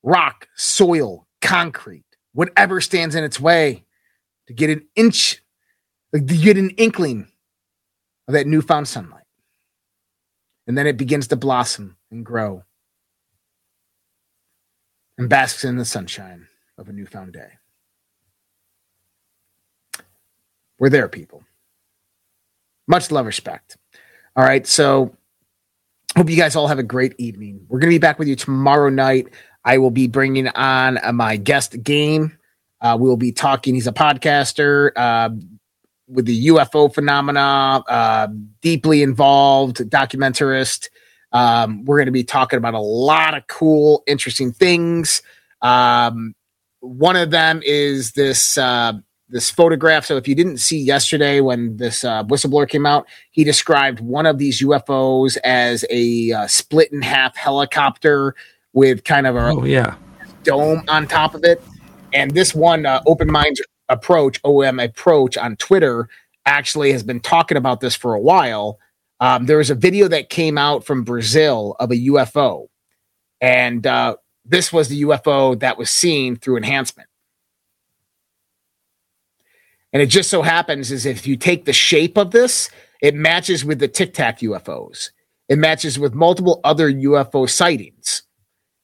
[0.03, 3.85] rock, soil, concrete, whatever stands in its way,
[4.47, 5.41] to get an inch,
[6.13, 7.27] to get an inkling
[8.27, 9.23] of that newfound sunlight.
[10.67, 12.63] And then it begins to blossom and grow
[15.17, 16.47] and basks in the sunshine
[16.77, 17.53] of a newfound day.
[20.79, 21.43] We're there, people.
[22.87, 23.77] Much love, respect.
[24.35, 24.65] All right.
[24.67, 25.15] So,
[26.17, 27.65] hope you guys all have a great evening.
[27.69, 29.27] We're going to be back with you tomorrow night.
[29.65, 32.37] I will be bringing on uh, my guest game
[32.81, 33.75] Uh, we'll be talking.
[33.75, 35.29] He's a podcaster uh,
[36.07, 38.27] with the UFO phenomena, uh,
[38.61, 40.89] deeply involved documentarist.
[41.31, 45.21] Um, we're going to be talking about a lot of cool, interesting things.
[45.61, 46.35] Um,
[46.79, 48.93] one of them is this uh,
[49.29, 50.05] this photograph.
[50.05, 54.25] So if you didn't see yesterday when this uh, whistleblower came out, he described one
[54.25, 58.35] of these UFOs as a uh, split in half helicopter
[58.73, 59.95] with kind of a Oh yeah.
[60.43, 61.61] dome on top of it.
[62.13, 66.07] And this one, uh, Open Minds Approach, OM Approach on Twitter,
[66.45, 68.79] actually has been talking about this for a while.
[69.19, 72.67] Um, there was a video that came out from Brazil of a UFO,
[73.41, 77.09] and uh, this was the UFO that was seen through enhancement.
[79.93, 82.69] And it just so happens is if you take the shape of this,
[83.01, 85.11] it matches with the Tic Tac UFOs.
[85.49, 88.23] It matches with multiple other UFO sightings.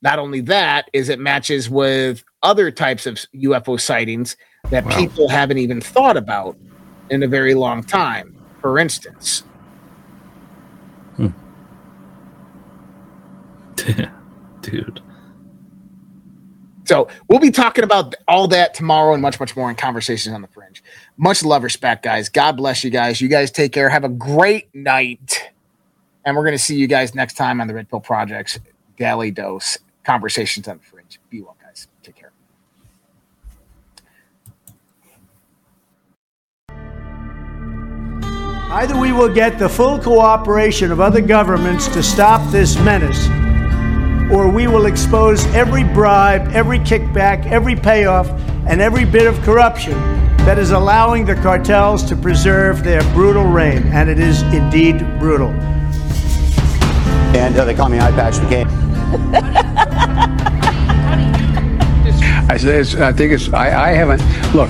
[0.01, 4.35] Not only that, is it matches with other types of UFO sightings
[4.69, 4.97] that Wow.
[4.97, 6.57] people haven't even thought about
[7.09, 8.35] in a very long time.
[8.61, 9.43] For instance,
[11.17, 11.27] hmm.
[14.61, 15.01] Dude.
[16.93, 20.43] So we'll be talking about all that tomorrow and much, much more in conversations on
[20.43, 20.83] the fringe.
[21.17, 22.29] Much love, respect, guys.
[22.29, 23.19] God bless you guys.
[23.19, 23.89] You guys take care.
[23.89, 25.51] Have a great night.
[26.23, 28.59] And we're going to see you guys next time on the Red Pill Projects
[28.95, 31.19] Daily Dose Conversations on the Fringe.
[31.31, 31.87] Be well, guys.
[32.03, 32.31] Take care.
[38.69, 43.27] Either we will get the full cooperation of other governments to stop this menace,
[44.31, 48.29] or we will expose every bribe, every kickback, every payoff,
[48.67, 49.93] and every bit of corruption
[50.45, 53.83] that is allowing the cartels to preserve their brutal reign.
[53.87, 55.49] And it is indeed brutal.
[57.35, 58.67] and uh, they call me eye patch McCain.
[62.49, 64.21] I said, I think it's, I, I haven't,
[64.53, 64.69] look,